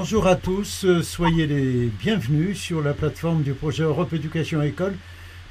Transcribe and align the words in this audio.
Bonjour 0.00 0.26
à 0.26 0.34
tous, 0.34 0.86
euh, 0.86 1.02
soyez 1.02 1.46
les 1.46 1.90
bienvenus 2.00 2.58
sur 2.58 2.80
la 2.80 2.94
plateforme 2.94 3.42
du 3.42 3.52
projet 3.52 3.82
Europe 3.82 4.14
Éducation 4.14 4.62
École 4.62 4.96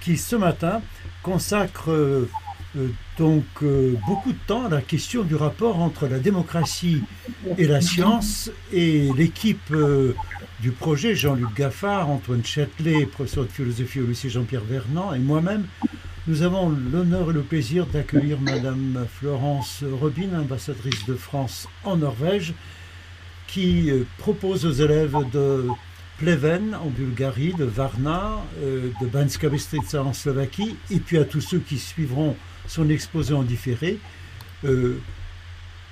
qui 0.01 0.17
ce 0.17 0.35
matin 0.35 0.81
consacre 1.21 1.91
euh, 1.91 2.27
euh, 2.75 2.87
donc 3.19 3.43
beaucoup 4.07 4.31
de 4.31 4.39
temps 4.47 4.65
à 4.65 4.69
la 4.69 4.81
question 4.81 5.21
du 5.21 5.35
rapport 5.35 5.79
entre 5.79 6.07
la 6.07 6.17
démocratie 6.17 7.03
et 7.59 7.67
la 7.67 7.79
science 7.79 8.49
et 8.73 9.11
l'équipe 9.15 9.71
du 10.61 10.71
projet, 10.71 11.13
Jean-Luc 11.13 11.53
Gaffard, 11.55 12.09
Antoine 12.09 12.43
Châtelet, 12.43 13.05
professeur 13.05 13.43
de 13.43 13.51
philosophie 13.51 13.99
au 13.99 14.07
lycée 14.07 14.31
Jean-Pierre 14.31 14.65
Vernant 14.67 15.13
et 15.13 15.19
moi-même, 15.19 15.67
nous 16.25 16.41
avons 16.41 16.69
l'honneur 16.69 17.29
et 17.29 17.33
le 17.33 17.43
plaisir 17.43 17.85
d'accueillir 17.85 18.41
Madame 18.41 19.05
Florence 19.19 19.83
Robin, 20.01 20.39
ambassadrice 20.39 21.05
de 21.05 21.13
France 21.13 21.67
en 21.83 21.97
Norvège, 21.97 22.55
qui 23.51 23.89
euh, 23.89 24.03
propose 24.17 24.65
aux 24.65 24.71
élèves 24.71 25.15
de 25.33 25.67
Pleven 26.17 26.75
en 26.75 26.89
Bulgarie, 26.89 27.53
de 27.53 27.65
Varna, 27.65 28.41
euh, 28.61 28.89
de 29.01 29.07
Banska 29.07 29.49
Bystrica 29.49 30.03
en 30.03 30.13
Slovaquie, 30.13 30.75
et 30.91 30.99
puis 30.99 31.17
à 31.17 31.25
tous 31.25 31.41
ceux 31.41 31.59
qui 31.59 31.77
suivront 31.77 32.35
son 32.67 32.89
exposé 32.89 33.33
en 33.33 33.43
différé, 33.43 33.97
euh, 34.65 34.99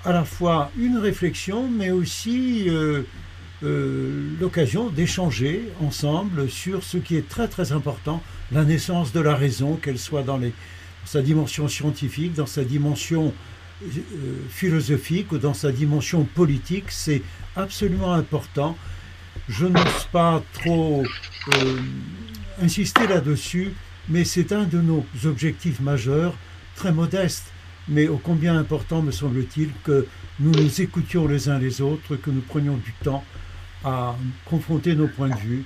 à 0.04 0.12
la 0.12 0.24
fois 0.24 0.70
une 0.78 0.98
réflexion, 0.98 1.68
mais 1.68 1.90
aussi 1.90 2.70
l'occasion 4.40 4.88
d'échanger 4.88 5.64
ensemble 5.80 6.48
sur 6.48 6.84
ce 6.84 6.96
qui 6.98 7.16
est 7.16 7.28
très 7.28 7.48
très 7.48 7.72
important, 7.72 8.22
la 8.52 8.64
naissance 8.64 9.12
de 9.12 9.18
la 9.18 9.34
raison, 9.34 9.74
qu'elle 9.74 9.98
soit 9.98 10.22
dans, 10.22 10.40
sa 11.04 11.20
dimension 11.20 11.66
scientifique, 11.66 12.34
dans 12.34 12.46
sa 12.46 12.62
dimension 12.62 13.34
philosophique 14.50 15.32
ou 15.32 15.38
dans 15.38 15.54
sa 15.54 15.72
dimension 15.72 16.24
politique. 16.24 16.86
C'est 16.88 17.22
absolument 17.56 18.12
important. 18.12 18.76
Je 19.48 19.66
n'ose 19.66 20.04
pas 20.12 20.42
trop 20.52 21.04
euh, 21.54 21.76
insister 22.60 23.06
là-dessus, 23.06 23.72
mais 24.08 24.24
c'est 24.24 24.52
un 24.52 24.64
de 24.64 24.80
nos 24.80 25.06
objectifs 25.24 25.80
majeurs, 25.80 26.34
très 26.74 26.92
modeste, 26.92 27.52
mais 27.88 28.08
ô 28.08 28.18
combien 28.18 28.58
important 28.58 29.00
me 29.00 29.10
semble-t-il 29.10 29.70
que 29.84 30.06
nous 30.40 30.52
nous 30.52 30.80
écoutions 30.80 31.26
les 31.26 31.48
uns 31.48 31.58
les 31.58 31.80
autres, 31.80 32.16
que 32.16 32.30
nous 32.30 32.42
prenions 32.42 32.76
du 32.76 32.92
temps 33.02 33.24
à 33.84 34.16
confronter 34.44 34.94
nos 34.94 35.08
points 35.08 35.30
de 35.30 35.38
vue 35.38 35.64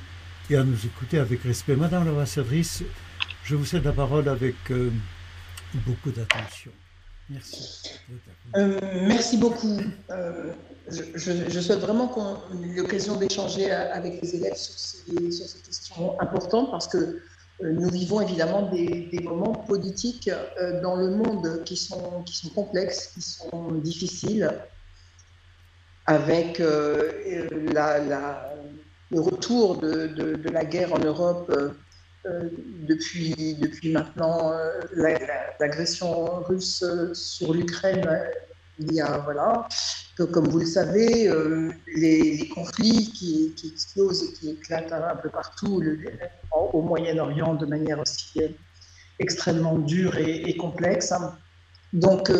et 0.51 0.57
à 0.57 0.65
nous 0.65 0.87
écouter 0.87 1.19
avec 1.19 1.43
respect. 1.43 1.77
Madame 1.77 2.07
l'ambassadrice, 2.07 2.85
je 3.45 3.57
vous 3.57 3.65
cède 3.65 3.85
la 3.85 3.93
parole 3.93 4.29
avec 4.29 4.55
euh, 4.71 4.91
beaucoup 5.75 6.11
d'attention. 6.11 6.71
Merci. 7.33 7.91
Euh, 8.57 8.79
merci 9.07 9.39
beaucoup. 9.39 9.79
Euh, 10.11 10.53
je, 10.89 11.61
souhaite 11.61 11.79
vraiment 11.79 12.09
qu'on 12.09 12.35
ait 12.63 12.77
l'occasion 12.77 13.17
d'échanger 13.17 13.71
avec 13.71 14.21
les 14.21 14.37
élèves 14.37 14.57
sur 14.57 14.75
ces, 14.75 15.61
questions 15.63 16.21
importantes 16.21 16.71
parce 16.71 16.89
que 16.89 16.99
euh, 16.99 17.21
nous 17.73 17.89
vivons 17.89 18.21
évidemment 18.21 18.71
des, 18.71 19.09
moments 19.23 19.55
politiques 19.55 20.31
dans 20.83 20.97
le 20.97 21.11
monde 21.11 21.63
qui 21.65 21.77
sont, 21.77 22.23
complexes, 22.55 23.13
qui 23.15 23.23
sont 23.23 23.73
difficiles, 23.83 24.53
avec 26.05 26.59
le 26.59 27.21
retour 29.13 29.79
de, 29.79 30.51
la 30.51 30.65
guerre 30.67 30.93
en 30.93 30.99
Europe 30.99 31.51
depuis, 32.25 33.57
depuis 33.61 33.91
maintenant 33.91 34.53
euh, 34.53 34.81
l'agression 35.61 36.43
russe 36.43 36.85
sur 37.15 37.53
l'Ukraine, 37.53 38.09
il 38.79 38.93
y 38.95 39.01
a, 39.01 39.19
voilà, 39.19 39.67
que, 40.17 40.23
comme 40.23 40.49
vous 40.49 40.61
le 40.61 40.67
savez, 40.67 41.29
euh, 41.29 41.71
les, 41.97 42.49
conflits 42.49 43.11
qui, 43.13 43.55
explosent 43.73 44.25
et 44.25 44.33
qui 44.35 44.51
éclatent 44.51 44.93
un, 44.93 45.17
peu 45.17 45.31
partout 45.31 45.83
au 46.53 46.83
Moyen-Orient 46.83 47.55
de 47.55 47.67
manière 47.67 47.99
aussi 47.99 48.41
extrêmement 49.19 49.79
dure 49.79 50.17
et, 50.19 50.57
complexe. 50.57 51.13
Donc, 51.93 52.31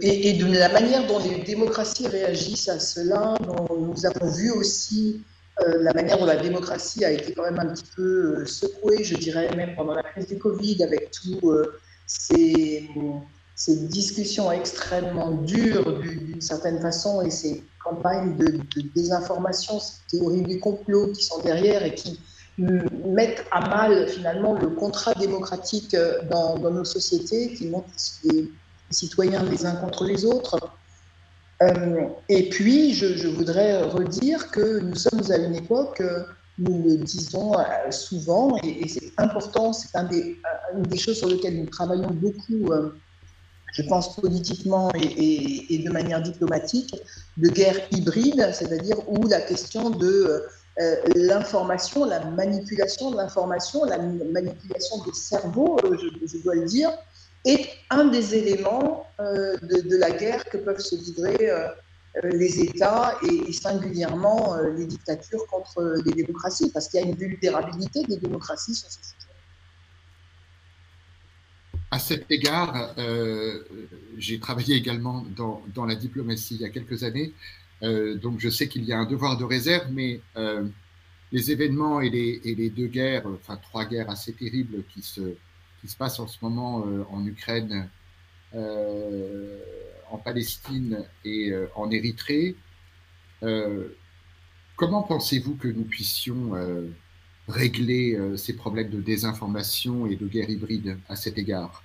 et, 0.00 0.32
de 0.34 0.52
la 0.52 0.68
manière 0.68 1.06
dont 1.06 1.18
les 1.18 1.42
démocraties 1.42 2.06
réagissent 2.06 2.68
à 2.68 2.78
cela, 2.78 3.34
nous 3.70 4.06
avons 4.06 4.30
vu 4.30 4.50
aussi 4.52 5.22
euh, 5.24 5.29
la 5.66 5.92
manière 5.92 6.18
dont 6.18 6.26
la 6.26 6.36
démocratie 6.36 7.04
a 7.04 7.10
été 7.10 7.32
quand 7.32 7.42
même 7.42 7.58
un 7.58 7.72
petit 7.72 7.90
peu 7.96 8.40
euh, 8.40 8.46
secouée, 8.46 9.04
je 9.04 9.16
dirais, 9.16 9.54
même 9.56 9.74
pendant 9.74 9.94
la 9.94 10.02
crise 10.02 10.26
du 10.26 10.38
Covid, 10.38 10.82
avec 10.82 11.10
tous 11.10 11.50
euh, 11.50 11.78
ces, 12.06 12.88
ces, 13.54 13.76
discussions 13.86 14.50
extrêmement 14.50 15.32
dures 15.32 16.00
d'une 16.00 16.40
certaine 16.40 16.80
façon 16.80 17.22
et 17.22 17.30
ces 17.30 17.62
campagnes 17.84 18.36
de, 18.36 18.60
désinformation, 18.94 19.80
ces 19.80 20.18
théories 20.18 20.42
du 20.42 20.58
complot 20.60 21.12
qui 21.12 21.24
sont 21.24 21.40
derrière 21.42 21.84
et 21.84 21.94
qui 21.94 22.20
mettent 22.58 23.46
à 23.52 23.68
mal 23.68 24.06
finalement 24.08 24.54
le 24.54 24.68
contrat 24.68 25.14
démocratique 25.14 25.96
dans, 26.30 26.58
dans 26.58 26.70
nos 26.70 26.84
sociétés, 26.84 27.54
qui 27.54 27.68
montrent 27.68 27.88
les 28.24 28.50
citoyens 28.90 29.42
les 29.44 29.64
uns 29.64 29.76
contre 29.76 30.04
les 30.04 30.24
autres. 30.24 30.58
Euh, 31.62 32.08
et 32.28 32.48
puis, 32.48 32.94
je, 32.94 33.28
voudrais 33.28 33.82
redire 33.82 34.50
que 34.50 34.80
nous 34.80 34.94
sommes 34.94 35.30
à 35.30 35.36
une 35.36 35.54
époque, 35.54 36.00
euh, 36.00 36.24
nous 36.58 36.82
le 36.82 36.96
disons 36.96 37.58
euh, 37.58 37.90
souvent, 37.90 38.56
et, 38.62 38.88
c'est 38.88 39.12
important, 39.18 39.72
c'est 39.72 39.94
une 39.94 40.82
des 40.82 40.96
choses 40.96 41.18
sur 41.18 41.28
lesquelles 41.28 41.58
nous 41.58 41.68
travaillons 41.68 42.10
beaucoup, 42.10 42.72
je 43.74 43.82
pense 43.82 44.16
politiquement 44.16 44.90
et, 44.94 45.82
de 45.84 45.90
manière 45.90 46.22
diplomatique, 46.22 46.94
de 47.36 47.48
guerre 47.50 47.76
hybride, 47.90 48.50
c'est-à-dire 48.52 48.96
où 49.06 49.26
la 49.28 49.40
question 49.42 49.90
de 49.90 50.42
l'information, 51.14 52.06
la 52.06 52.24
manipulation 52.24 53.10
de 53.10 53.16
l'information, 53.16 53.84
la 53.84 53.98
manipulation 53.98 55.04
des 55.04 55.12
cerveaux, 55.12 55.78
je 55.84 56.42
dois 56.42 56.54
le 56.54 56.64
dire, 56.64 56.90
est 57.44 57.70
un 57.90 58.06
des 58.06 58.34
éléments 58.34 59.06
euh, 59.20 59.56
de, 59.62 59.96
la 59.96 60.10
guerre 60.10 60.44
que 60.44 60.56
peuvent 60.58 60.80
se 60.80 60.94
livrer 60.94 61.50
euh, 61.50 61.68
euh, 62.24 62.30
les 62.30 62.60
États 62.60 63.18
et, 63.22 63.52
singulièrement 63.52 64.56
les 64.76 64.86
dictatures 64.86 65.46
contre 65.46 66.00
les 66.04 66.12
démocraties, 66.12 66.70
parce 66.72 66.88
qu'il 66.88 67.00
y 67.00 67.02
a 67.04 67.06
une 67.06 67.14
vulnérabilité 67.14 68.02
des 68.04 68.16
démocraties 68.16 68.74
sur 68.74 68.90
ces 68.90 69.02
sujets. 69.02 69.16
À 71.90 71.98
cet 71.98 72.30
égard, 72.30 72.94
j'ai 74.16 74.38
travaillé 74.38 74.76
également 74.76 75.26
dans, 75.34 75.86
la 75.86 75.96
diplomatie 75.96 76.54
il 76.54 76.60
y 76.60 76.64
a 76.64 76.68
quelques 76.68 77.02
années, 77.02 77.34
donc 77.82 78.38
je 78.38 78.48
sais 78.48 78.68
qu'il 78.68 78.84
y 78.84 78.92
a 78.92 78.98
un 78.98 79.06
devoir 79.06 79.36
de 79.36 79.44
réserve, 79.44 79.88
mais 79.90 80.20
les 81.32 81.50
événements 81.50 82.00
et 82.00 82.08
les, 82.08 82.70
deux 82.70 82.86
guerres, 82.86 83.24
enfin 83.26 83.56
trois 83.56 83.86
guerres 83.86 84.08
assez 84.08 84.32
terribles 84.32 84.84
qui 84.94 85.02
se, 85.02 85.34
qui 85.80 85.88
se 85.88 85.96
passe 85.96 86.20
en 86.20 86.26
ce 86.26 86.38
moment 86.42 86.86
euh, 86.86 87.04
en 87.10 87.24
Ukraine, 87.26 87.88
euh, 88.54 89.58
en 90.10 90.18
Palestine 90.18 91.04
et 91.24 91.50
euh, 91.50 91.66
en 91.74 91.90
Érythrée. 91.90 92.56
comment 94.76 95.02
pensez-vous 95.02 95.56
que 95.56 95.68
nous 95.68 95.84
puissions 95.84 96.52
régler 97.48 98.18
ces 98.36 98.54
problèmes 98.54 98.90
de 98.90 99.00
désinformation 99.00 100.06
et 100.06 100.16
de 100.16 100.26
guerre 100.26 100.50
hybride 100.50 100.98
à 101.08 101.16
cet 101.16 101.38
égard, 101.38 101.82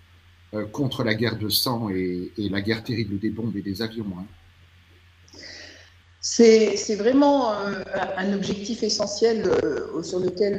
contre 0.73 1.03
la 1.03 1.15
guerre 1.15 1.37
de 1.37 1.47
sang 1.47 1.89
et, 1.89 2.31
la 2.37 2.61
guerre 2.61 2.83
terrible 2.83 3.19
des 3.19 3.29
bombes 3.29 3.55
et 3.55 3.61
des 3.61 3.81
avions 3.81 4.11
hein? 4.19 4.25
C'est 6.19 6.95
vraiment 6.97 7.53
un 7.53 8.33
objectif 8.33 8.83
essentiel 8.83 9.49
sur 10.03 10.19
lequel 10.19 10.53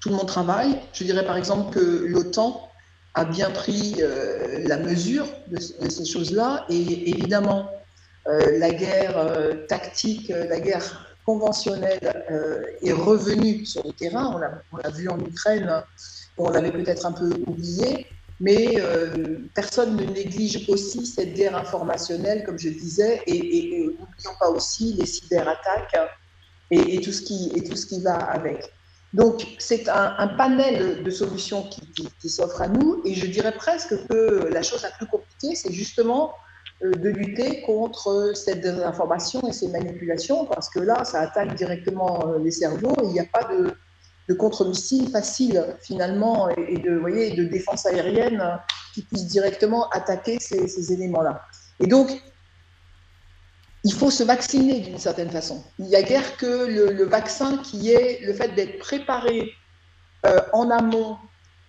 tout 0.00 0.10
le 0.10 0.16
monde 0.16 0.28
travaille. 0.28 0.80
Je 0.92 1.04
dirais 1.04 1.24
par 1.24 1.36
exemple 1.36 1.72
que 1.72 1.80
l'OTAN 1.80 2.68
a 3.14 3.24
bien 3.24 3.50
pris 3.50 3.96
euh, 4.00 4.62
la 4.66 4.76
mesure 4.78 5.26
de, 5.48 5.58
ces 5.58 6.04
choses-là 6.04 6.64
et 6.68 7.10
évidemment 7.10 7.68
euh, 8.28 8.58
la 8.58 8.70
guerre 8.70 9.18
euh, 9.18 9.66
tactique, 9.66 10.28
la 10.28 10.60
guerre 10.60 11.16
conventionnelle 11.24 12.24
est 12.80 12.92
revenue 12.92 13.66
sur 13.66 13.84
le 13.84 13.92
terrain. 13.92 14.40
On 14.72 14.76
l'a 14.78 14.90
vu 14.90 15.08
en 15.08 15.18
Ukraine, 15.18 15.82
on 16.38 16.48
l'avait 16.48 16.72
peut-être 16.72 17.04
un 17.04 17.12
peu 17.12 17.28
oublié, 17.46 18.06
mais 18.40 18.76
personne 19.54 19.94
ne 19.96 20.04
néglige 20.04 20.64
aussi 20.70 21.04
cette 21.04 21.34
guerre 21.34 21.54
informationnelle, 21.54 22.44
comme 22.44 22.58
je 22.58 22.70
disais, 22.70 23.20
et, 23.26 23.88
n'oublions 23.88 24.36
pas 24.40 24.48
aussi 24.48 24.94
les 24.94 25.04
cyberattaques 25.04 25.98
et, 26.70 26.94
et, 26.94 27.00
tout 27.02 27.12
ce 27.12 27.20
qui, 27.20 27.52
et 27.54 27.62
tout 27.62 27.76
ce 27.76 27.84
qui 27.84 28.00
va 28.00 28.14
avec. 28.14 28.72
Donc, 29.14 29.46
c'est 29.58 29.88
un, 29.88 30.28
panel 30.36 31.02
de 31.02 31.10
solutions 31.10 31.62
qui, 31.62 32.28
s'offre 32.28 32.60
à 32.60 32.68
nous, 32.68 33.00
et 33.04 33.14
je 33.14 33.26
dirais 33.26 33.52
presque 33.52 33.94
que 34.06 34.48
la 34.52 34.62
chose 34.62 34.82
la 34.82 34.90
plus 34.90 35.06
compliquée, 35.06 35.54
c'est 35.54 35.72
justement 35.72 36.34
euh, 36.82 36.92
de 36.92 37.08
lutter 37.08 37.62
contre 37.62 38.32
cette 38.34 38.60
désinformation 38.60 39.40
et 39.48 39.52
ces 39.52 39.68
manipulations, 39.68 40.44
parce 40.44 40.68
que 40.68 40.80
là, 40.80 41.04
ça 41.04 41.20
attaque 41.20 41.54
directement 41.54 42.28
euh, 42.28 42.38
les 42.38 42.50
cerveaux, 42.50 42.94
et 43.02 43.06
il 43.06 43.12
n'y 43.12 43.20
a 43.20 43.24
pas 43.24 43.48
de, 43.48 43.74
contre-missile 44.34 45.10
facile, 45.10 45.64
finalement, 45.80 46.50
et 46.50 46.76
de, 46.76 46.98
voyez, 46.98 47.30
de 47.30 47.44
défense 47.44 47.86
aérienne 47.86 48.60
qui 48.92 49.00
puisse 49.00 49.26
directement 49.26 49.88
attaquer 49.88 50.38
ces, 50.38 50.68
ces 50.68 50.92
éléments-là. 50.92 51.40
Et 51.80 51.86
donc, 51.86 52.10
il 53.84 53.92
faut 53.92 54.10
se 54.10 54.22
vacciner 54.22 54.80
d'une 54.80 54.98
certaine 54.98 55.30
façon. 55.30 55.62
Il 55.78 55.86
n'y 55.86 55.96
a 55.96 56.02
guère 56.02 56.36
que 56.36 56.66
le, 56.66 57.04
vaccin 57.04 57.58
qui 57.58 57.90
est 57.92 58.20
le 58.24 58.32
fait 58.32 58.48
d'être 58.54 58.78
préparé 58.78 59.52
euh, 60.26 60.40
en 60.52 60.70
amont 60.70 61.16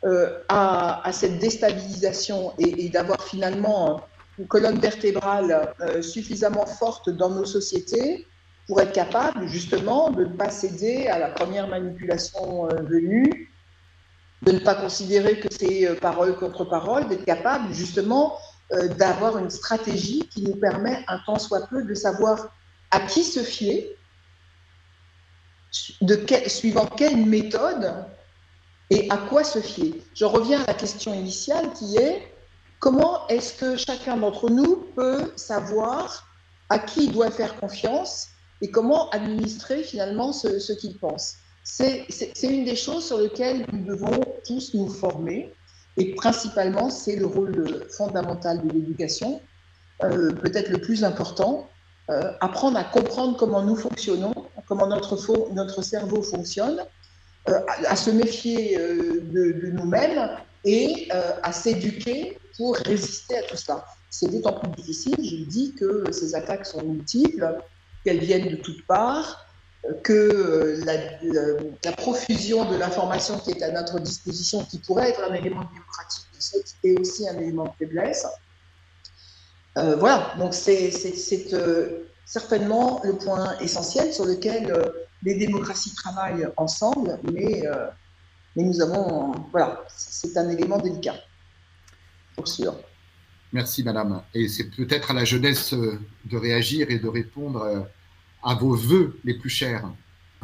euh, 0.06 0.40
à, 0.48 1.10
cette 1.12 1.40
déstabilisation 1.40 2.54
et, 2.58 2.90
d'avoir 2.90 3.22
finalement 3.24 4.02
une 4.40 4.48
colonne 4.48 4.80
vertébrale 4.80 5.74
euh, 5.82 6.02
suffisamment 6.02 6.66
forte 6.66 7.10
dans 7.10 7.30
nos 7.30 7.46
sociétés 7.46 8.26
pour 8.68 8.82
être 8.82 8.94
capable 8.94 9.48
justement 9.48 10.10
de 10.10 10.26
ne 10.26 10.36
pas 10.36 10.50
céder 10.50 11.08
à 11.08 11.20
la 11.20 11.28
première 11.30 11.68
manipulation 11.68 12.68
venue, 12.84 13.52
de 14.44 14.52
ne 14.52 14.60
pas 14.60 14.76
considérer 14.76 15.40
que 15.40 15.48
c'est 15.52 15.96
parole 16.00 16.36
contre 16.36 16.66
parole, 16.66 17.08
d'être 17.08 17.26
capable 17.26 17.74
justement 17.74 18.38
d'avoir 18.98 19.38
une 19.38 19.50
stratégie 19.50 20.28
qui 20.30 20.44
nous 20.44 20.56
permet 20.56 21.04
un 21.08 21.20
temps 21.26 21.40
soit 21.40 21.68
peu 21.68 21.84
de 21.84 21.94
savoir 21.96 22.54
à 22.92 23.00
qui 23.00 23.24
se 23.24 23.42
fier, 23.42 23.96
de 26.02 26.20
suivant 26.48 26.86
quelle 26.86 27.26
méthode 27.26 28.06
et 28.90 29.10
à 29.10 29.18
quoi 29.18 29.44
se 29.44 29.60
fier. 29.60 29.94
Je 30.16 30.26
reviens 30.26 30.62
à 30.62 30.68
la 30.68 30.74
question 30.74 31.14
initiale 31.14 31.72
qui 31.74 31.98
est 31.98 32.34
comment 32.80 33.28
est-ce 33.28 33.54
que 33.54 33.78
chacun 33.78 34.18
d'entre 34.18 34.50
nous 34.50 34.88
peut 34.96 35.32
savoir 35.36 36.28
à 36.70 36.80
qui 36.80 37.06
il 37.06 37.12
doit 37.12 37.32
faire 37.32 37.56
confiance 37.60 38.28
et 38.62 38.72
comment 38.72 39.10
administrer 39.10 39.84
finalement 39.84 40.34
ce, 40.34 40.60
ce 40.60 40.74
qu'il 40.74 40.98
pense? 40.98 41.36
C'est 41.64 42.08
une 42.44 42.66
des 42.66 42.76
choses 42.76 43.06
sur 43.06 43.20
lesquelles 43.20 43.66
nous 43.72 43.86
devons 43.86 44.20
tous 44.46 44.74
nous 44.74 44.90
former. 44.90 45.54
Et 46.00 46.16
principalement, 46.16 46.90
c'est 46.90 47.18
le 47.18 47.26
rôle 47.26 47.86
fondamental 47.96 48.66
de 48.66 48.74
l'éducation, 48.74 49.42
euh, 50.04 50.32
peut-être 50.32 50.70
le 50.70 50.80
plus 50.80 51.04
important, 51.04 51.70
euh, 52.10 52.32
apprendre 52.40 52.78
à 52.78 52.86
comprendre 52.86 53.38
comment 53.38 53.62
nous 53.62 53.76
fonctionnons, 53.76 54.34
comment 54.66 54.88
notre, 54.88 55.18
cerveau 55.84 56.24
fonctionne, 56.24 56.80
euh, 57.50 57.60
à, 57.86 57.98
se 57.98 58.12
méfier 58.12 58.78
de, 58.78 59.72
nous-mêmes 59.72 60.30
et 60.64 61.10
à 61.44 61.52
s'éduquer 61.52 62.38
pour 62.56 62.78
résister 62.78 63.38
à 63.38 63.44
tout 63.44 63.58
cela. 63.58 63.86
C'est 64.10 64.32
d'autant 64.32 64.54
plus 64.54 64.72
difficile, 64.72 65.16
je 65.20 65.44
dis, 65.44 65.76
que 65.76 66.06
ces 66.12 66.34
attaques 66.34 66.66
sont 66.66 66.84
multiples, 66.84 67.58
qu'elles 68.06 68.20
viennent 68.20 68.50
de 68.50 68.56
toutes 68.56 68.86
parts, 68.88 69.49
que 70.04 70.14
euh, 70.14 71.76
la, 71.84 71.92
profusion 71.94 72.70
de 72.70 72.76
l'information 72.76 73.40
qui 73.40 73.52
est 73.52 73.64
à 73.64 73.72
notre 73.72 74.00
disposition, 74.00 74.64
qui 74.66 74.80
pourrait 74.80 75.10
être 75.10 75.24
un 75.30 75.34
élément 75.34 75.64
démocratique, 75.74 76.26
est 76.84 77.00
aussi 77.00 77.28
un 77.28 77.38
élément 77.38 77.66
de 77.66 77.72
faiblesse. 77.78 78.26
Euh, 79.78 79.96
voilà, 79.96 80.34
donc 80.38 80.54
c'est 80.54 80.92
euh, 81.54 82.04
certainement 82.26 83.02
le 83.04 83.14
point 83.14 83.58
essentiel 83.60 84.14
sur 84.14 84.26
lequel 84.26 84.74
les 85.24 85.36
démocraties 85.36 85.94
travaillent 85.96 86.48
ensemble, 86.58 87.18
mais, 87.32 87.64
mais 88.56 88.64
nous 88.64 88.82
avons, 88.82 89.32
voilà, 89.52 89.84
c'est 89.88 90.36
un 90.38 90.50
élément 90.50 90.78
délicat, 90.78 91.16
pour 92.36 92.48
sûr. 92.48 92.76
Merci, 93.52 93.84
madame. 93.84 94.22
Et 94.34 94.48
c'est 94.48 94.70
peut-être 94.70 95.12
à 95.12 95.14
la 95.14 95.26
jeunesse 95.26 95.74
de 95.74 96.38
réagir 96.38 96.92
et 96.92 97.00
de 97.00 97.08
répondre 97.08 97.88
à 98.44 98.56
vos 98.56 98.76
voeux 98.76 99.20
les 99.24 99.34
plus 99.34 99.50
chers. 99.50 99.84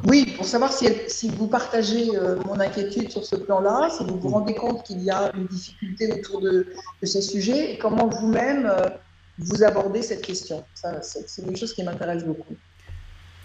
Oui, 0.03 0.33
pour 0.35 0.45
savoir 0.45 0.73
si, 0.73 0.87
si 1.07 1.29
vous 1.29 1.47
partagez 1.47 2.15
euh, 2.15 2.37
mon 2.45 2.59
inquiétude 2.59 3.09
sur 3.09 3.23
ce 3.23 3.35
plan-là, 3.35 3.89
si 3.89 4.03
vous 4.03 4.19
vous 4.19 4.29
rendez 4.29 4.53
compte 4.53 4.83
qu'il 4.83 5.01
y 5.01 5.09
a 5.09 5.31
une 5.35 5.45
difficulté 5.45 6.11
autour 6.11 6.41
de, 6.41 6.67
ces 7.01 7.21
sujets 7.21 7.73
et 7.73 7.77
comment 7.77 8.07
vous-même 8.07 8.65
euh, 8.65 8.89
vous 9.37 9.63
abordez 9.63 10.01
cette 10.01 10.21
question. 10.21 10.65
C'est 10.73 11.41
une 11.47 11.55
chose 11.55 11.73
qui 11.73 11.83
m'intéresse 11.83 12.25
beaucoup. 12.25 12.55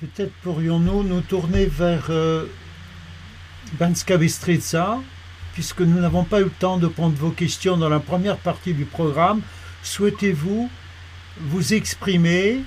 Peut-être 0.00 0.32
pourrions-nous 0.42 1.04
nous 1.04 1.20
tourner 1.20 1.66
vers 1.66 2.06
euh, 2.10 2.46
Banska 3.78 4.16
Bistrica, 4.16 4.98
puisque 5.52 5.82
nous 5.82 6.00
n'avons 6.00 6.24
pas 6.24 6.40
eu 6.40 6.44
le 6.44 6.50
temps 6.50 6.78
de 6.78 6.88
prendre 6.88 7.16
vos 7.16 7.30
questions 7.30 7.76
dans 7.76 7.88
la 7.88 8.00
première 8.00 8.38
partie 8.38 8.74
du 8.74 8.86
programme. 8.86 9.40
Souhaitez-vous 9.82 10.68
vous 11.38 11.74
exprimer 11.74 12.64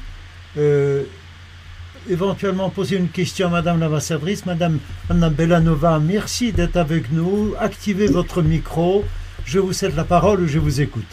éventuellement 2.09 2.69
poser 2.69 2.97
une 2.97 3.09
question 3.09 3.47
à 3.47 3.50
Madame 3.50 3.79
l'ambassadrice. 3.79 4.45
Madame 4.45 4.79
Anna 5.09 5.29
Bellanova, 5.29 6.00
merci 6.00 6.51
d'être 6.51 6.77
avec 6.77 7.11
nous. 7.11 7.53
Activez 7.59 8.07
votre 8.07 8.41
micro. 8.41 9.03
Je 9.45 9.59
vous 9.59 9.73
cède 9.73 9.95
la 9.95 10.03
parole, 10.03 10.47
je 10.47 10.59
vous 10.59 10.81
écoute. 10.81 11.05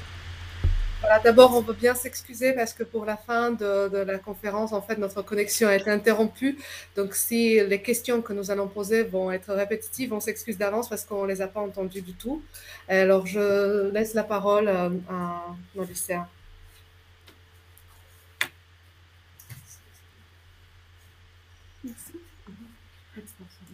Voilà, 1.01 1.19
D'abord, 1.19 1.57
on 1.57 1.63
veut 1.63 1.75
bien 1.75 1.95
s'excuser 1.95 2.53
parce 2.53 2.75
que 2.75 2.85
pour 2.85 3.05
la 3.05 3.17
fin 3.17 3.51
de, 3.51 3.97
la 3.97 4.19
conférence, 4.19 4.73
en 4.73 4.83
fait, 4.83 4.99
notre 4.99 5.23
connexion 5.23 5.69
a 5.69 5.75
été 5.75 5.91
interrompue. 5.91 6.59
Donc, 6.95 7.15
si 7.15 7.59
les 7.67 7.83
questions 7.83 8.21
que 8.21 8.33
nous 8.33 8.51
allons 8.51 8.69
poser 8.69 9.03
vont 9.03 9.33
être 9.33 9.53
répétitives, 9.55 10.13
on 10.13 10.21
s'excuse 10.21 10.59
d'avance 10.59 10.89
parce 10.89 11.05
qu'on 11.05 11.23
ne 11.23 11.29
les 11.29 11.41
a 11.41 11.49
pas 11.49 11.61
entendues 11.61 12.03
du 12.03 12.13
tout. 12.13 12.43
Alors, 12.89 13.27
je 13.27 13.91
laisse 13.91 14.15
la 14.15 14.25
parole 14.25 14.69
euh, 14.69 14.91
à 15.11 15.47
nos 15.75 15.85
lycéens. 15.85 16.29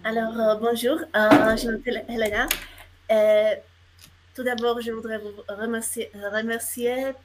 Alors, 0.08 0.38
euh, 0.38 0.54
bonjour, 0.54 1.00
euh, 1.16 1.56
je 1.56 1.68
m'appelle 1.68 2.04
Helena. 2.08 2.46
Euh, 3.10 3.56
tout 4.36 4.44
d'abord, 4.44 4.80
je 4.80 4.92
voudrais 4.92 5.18
vous 5.18 5.32
remercier, 5.48 6.12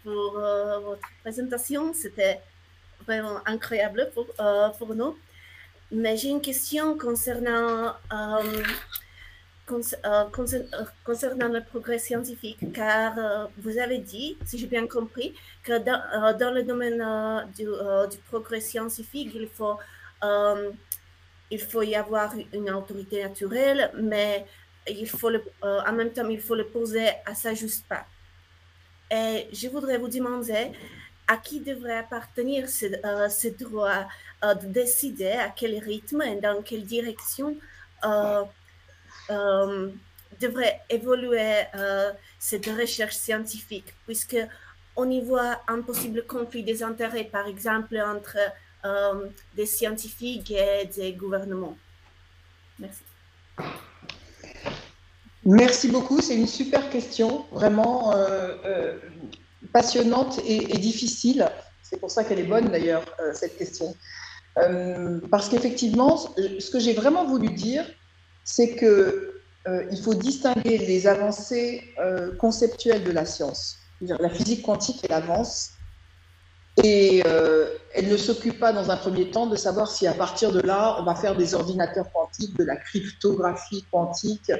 pour 0.04 0.32
votre 0.32 1.08
présentation. 1.22 1.94
C'était 1.94 2.40
vraiment 3.06 3.38
incroyable 3.46 4.10
pour, 4.16 4.26
pour 4.80 4.96
nous. 4.96 5.16
Mais 5.92 6.18
j'ai 6.18 6.30
une 6.30 6.42
question 6.42 6.98
concernant, 6.98 7.94
concernant 9.68 11.50
le 11.50 11.64
progrès 11.64 12.00
scientifique, 12.00 12.74
car 12.74 13.14
vous 13.60 13.78
avez 13.78 14.00
dit, 14.00 14.40
si 14.44 14.58
j'ai 14.58 14.66
bien 14.66 14.88
compris, 14.88 15.36
que 15.62 15.78
dans, 15.78 16.36
dans 16.36 16.52
le 16.52 16.64
domaine 16.64 17.06
du, 17.56 17.66
du, 17.66 18.18
progrès 18.32 18.60
scientifique, 18.60 19.30
il 19.36 19.48
faut 19.50 19.78
il 21.52 21.60
faut 21.60 21.82
y 21.82 21.96
avoir 21.96 22.34
une 22.54 22.72
autorité 22.72 23.24
naturelle, 23.24 23.92
mais 23.96 24.46
il 24.88 25.08
faut 25.08 25.30
euh, 25.30 25.42
en 25.64 25.92
même 25.94 26.12
temps, 26.12 26.28
il 26.30 26.40
faut 26.40 26.56
le 26.56 26.66
poser 26.66 27.10
à 27.26 27.36
sa 27.36 27.54
juste 27.54 27.86
part. 27.88 28.08
Et 29.12 29.48
je 29.52 29.68
voudrais 29.68 29.98
vous 29.98 30.08
demander 30.08 30.72
à 31.28 31.38
qui 31.38 31.60
devrait 31.60 31.98
appartenir 31.98 32.70
ce, 32.70 32.86
euh, 33.06 33.52
droit 33.60 34.08
euh, 34.44 34.54
de 34.56 34.68
décider 34.68 35.32
à 35.32 35.50
quel 35.50 35.78
rythme 35.80 36.22
et 36.22 36.40
dans 36.40 36.62
quelle 36.62 36.86
direction 36.86 37.58
devrait 40.40 40.82
évoluer 40.90 41.64
cette 42.40 42.66
recherche 42.66 43.16
scientifique, 43.16 43.94
puisque 44.06 44.38
on 44.96 45.10
y 45.10 45.22
voit 45.22 45.62
un 45.68 45.82
possible 45.82 46.26
conflit 46.26 46.64
des 46.64 46.82
intérêts, 46.82 47.26
par 47.26 47.46
exemple, 47.48 47.98
entre 48.00 48.38
euh, 48.84 49.28
des 49.56 49.68
scientifiques 49.68 50.50
et 50.52 50.86
des 50.96 51.14
gouvernements. 51.14 51.78
Merci. 52.80 53.02
Merci 55.46 55.88
beaucoup, 55.88 56.20
c'est 56.20 56.36
une 56.36 56.48
super 56.48 56.90
question, 56.90 57.46
vraiment 57.52 58.16
euh, 58.16 58.56
euh, 58.66 58.98
passionnante 59.72 60.40
et, 60.48 60.78
difficile. 60.80 61.48
C'est 61.84 62.00
pour 62.00 62.10
ça 62.10 62.24
qu'elle 62.24 62.40
est 62.40 62.44
bonne 62.44 62.70
d'ailleurs, 62.70 63.04
cette 63.34 63.58
question. 63.58 63.96
parce 65.30 65.50
qu'effectivement, 65.50 66.18
ce 66.18 66.72
que 66.72 66.80
j'ai 66.80 66.94
vraiment 66.94 67.26
voulu 67.26 67.50
dire, 67.50 67.86
c'est 68.44 68.76
que 68.76 69.42
il 69.68 70.02
faut 70.02 70.16
distinguer 70.16 70.78
les 70.78 71.06
avancées 71.06 71.84
conceptuelles 72.40 73.04
de 73.04 73.12
la 73.12 73.26
science. 73.26 73.78
La 74.02 74.30
physique 74.30 74.64
quantique, 74.64 75.02
elle 75.04 75.14
avance, 75.14 75.74
et 76.84 77.24
euh, 77.26 77.68
elle 77.94 78.08
ne 78.08 78.18
s'occupe 78.18 78.60
pas 78.60 78.74
dans 78.74 78.90
un 78.90 78.98
premier 78.98 79.30
temps 79.30 79.48
de 79.48 79.56
savoir 79.56 79.90
si 79.90 80.08
à 80.08 80.14
partir 80.14 80.52
de 80.52 80.62
là, 80.62 80.98
on 81.00 81.04
va 81.04 81.16
faire 81.16 81.36
des 81.36 81.54
ordinateurs 81.54 82.12
quantiques, 82.12 82.58
de 82.58 82.64
la 82.64 82.76
cryptographie 82.76 83.86
quantique 83.92 84.52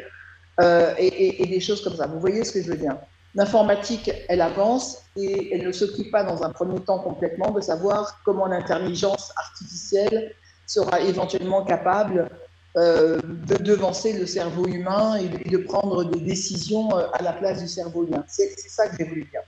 euh, 0.60 0.94
et, 0.98 1.46
des 1.46 1.60
choses 1.60 1.84
comme 1.84 1.96
ça. 1.96 2.08
Vous 2.08 2.20
voyez 2.20 2.44
ce 2.44 2.52
que 2.52 2.62
je 2.62 2.70
veux 2.70 2.78
dire? 2.78 2.98
L'informatique, 3.34 4.12
elle 4.28 4.42
avance 4.42 5.04
et 5.16 5.56
elle 5.56 5.66
ne 5.66 5.72
s'occupe 5.72 6.12
pas 6.12 6.24
dans 6.24 6.44
un 6.44 6.50
premier 6.50 6.80
temps 6.82 7.00
complètement 7.00 7.52
de 7.52 7.62
savoir 7.62 8.22
comment 8.26 8.46
l'intelligence 8.48 9.32
artificielle 9.38 10.36
sera 10.68 11.00
éventuellement 11.00 11.64
capable 11.64 12.30
euh, 12.78 13.20
de 13.24 13.56
devancer 13.56 14.14
le 14.14 14.26
cerveau 14.26 14.68
humain 14.68 15.16
et 15.16 15.28
de 15.28 15.58
prendre 15.58 16.04
des 16.04 16.20
décisions 16.20 16.90
à 16.92 17.22
la 17.24 17.34
place 17.34 17.62
du 17.62 17.68
cerveau 17.70 18.06
humain. 18.06 18.24
C'est 18.28 18.54
ça 18.70 18.88
que 18.90 18.98
j'ai 19.00 19.06
voulu 19.06 19.24
dire. 19.24 19.42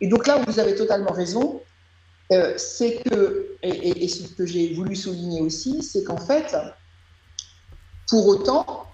Et 0.00 0.08
donc 0.08 0.26
là 0.26 0.42
vous 0.46 0.58
avez 0.58 0.74
totalement 0.74 1.12
raison, 1.12 1.60
euh, 2.30 2.54
c'est 2.58 3.02
que, 3.04 3.56
et, 3.62 4.06
ce 4.08 4.28
que 4.34 4.44
j'ai 4.44 4.74
voulu 4.74 4.94
souligner 4.94 5.40
aussi, 5.40 5.82
c'est 5.82 6.04
qu'en 6.04 6.18
fait, 6.18 6.54
pour 8.08 8.26
autant, 8.26 8.86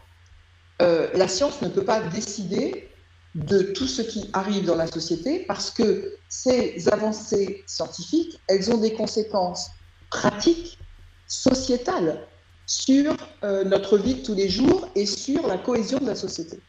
euh, 0.83 1.09
la 1.15 1.27
science 1.27 1.61
ne 1.63 1.69
peut 1.69 1.85
pas 1.85 2.01
décider 2.01 2.89
de 3.35 3.63
tout 3.63 3.89
ce 3.89 4.03
qui 4.03 4.31
arrive 4.33 4.65
dans 4.65 4.77
la 4.77 4.87
société 4.87 5.45
parce 5.49 5.71
que 5.71 6.17
ces 6.29 6.89
avancées 6.89 7.65
scientifiques, 7.67 8.41
elles 8.49 8.71
ont 8.71 8.79
des 8.79 8.95
conséquences 8.95 9.71
pratique, 10.11 10.79
sociétale, 11.27 12.29
sur 12.67 13.17
euh, 13.43 13.65
notre 13.65 13.99
vie 13.99 14.15
de 14.15 14.23
tous 14.23 14.35
les 14.35 14.49
jours 14.49 14.89
et 14.95 15.07
sur 15.07 15.47
la 15.49 15.59
cohésion 15.59 15.99
de 15.99 16.07
la 16.07 16.15
société. 16.15 16.61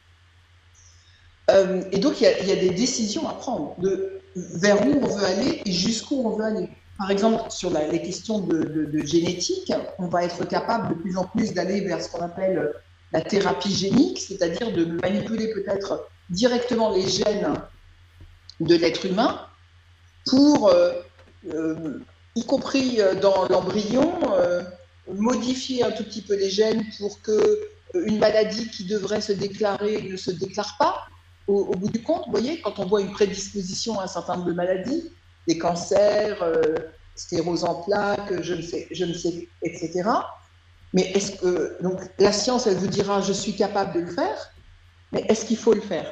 Et 1.92 2.00
donc, 2.00 2.22
il 2.22 2.24
y, 2.24 2.52
a, 2.52 2.56
des 2.56 2.72
décisions 2.72 3.30
à 3.30 3.36
prendre 3.36 3.76
vers 4.36 4.86
où 4.86 5.00
on 5.02 5.08
veut 5.08 5.26
aller 5.26 5.62
et 5.66 5.72
jusqu'où 5.72 6.22
on 6.26 6.36
veut 6.36 6.46
aller. 6.46 6.70
Par 6.98 7.12
exemple, 7.12 7.50
sur 7.50 7.72
les 7.72 8.02
questions 8.02 8.40
de, 8.40 8.90
génétique, 9.04 9.72
on 10.00 10.08
va 10.08 10.24
être 10.24 10.48
capable 10.48 10.96
de 10.96 11.02
plus 11.02 11.18
en 11.18 11.26
plus 11.26 11.54
d'aller 11.54 11.82
vers 11.82 12.02
ce 12.02 12.10
qu'on 12.10 12.22
appelle 12.22 12.74
la 13.12 13.22
thérapie 13.22 13.74
génique, 13.74 14.20
c'est-à-dire 14.20 14.72
de 14.72 14.86
manipuler 14.86 15.54
peut-être 15.54 16.08
directement 16.30 16.92
les 16.92 17.08
gènes 17.08 17.54
de 18.62 18.76
l'être 18.76 19.06
humain 19.06 19.42
pour, 20.26 20.70
euh, 20.70 20.94
euh, 21.54 22.00
y 22.36 22.46
compris 22.46 23.00
dans 23.22 23.48
l'embryon, 23.48 24.12
modifier 25.14 25.84
un 25.84 25.92
tout 25.92 26.04
petit 26.04 26.22
peu 26.22 26.36
les 26.36 26.50
gènes 26.50 26.84
pour 26.98 27.22
que 27.22 27.70
une 27.94 28.20
maladie 28.20 28.70
qui 28.70 28.86
devrait 28.86 29.22
se 29.22 29.32
déclarer 29.32 30.02
ne 30.02 30.18
se 30.18 30.32
déclare 30.32 30.76
pas, 30.78 31.08
au, 31.48 31.76
bout 31.76 31.90
du 31.90 32.02
compte, 32.02 32.26
vous 32.26 32.32
voyez, 32.32 32.62
quand 32.62 32.80
on 32.80 32.86
voit 32.86 33.02
une 33.02 33.12
prédisposition 33.12 34.00
à 34.00 34.04
un 34.04 34.08
certain 34.08 34.36
nombre 34.36 34.48
de 34.48 34.54
maladies, 34.54 35.12
des 35.48 35.58
cancers, 35.58 36.42
euh, 36.42 36.76
sclérose 37.16 37.64
en 37.64 37.84
plaques, 37.84 38.42
je 38.42 38.54
ne 38.54 38.62
sais, 38.62 38.88
je 38.92 39.06
ne 39.06 39.14
sais, 39.14 39.48
etc. 39.62 40.10
Mais 40.94 41.12
est-ce 41.12 41.34
que 41.40 41.82
donc 41.82 42.00
la 42.20 42.32
science, 42.32 42.68
elle 42.68 42.78
vous 42.78 42.88
dira, 42.88 43.22
je 43.22 43.34
suis 43.34 43.56
capable 43.56 43.94
de 43.94 44.00
le 44.02 44.12
faire, 44.12 44.54
mais 45.12 45.26
est-ce 45.30 45.46
qu'il 45.46 45.58
faut 45.58 45.74
le 45.74 45.82
faire? 45.82 46.12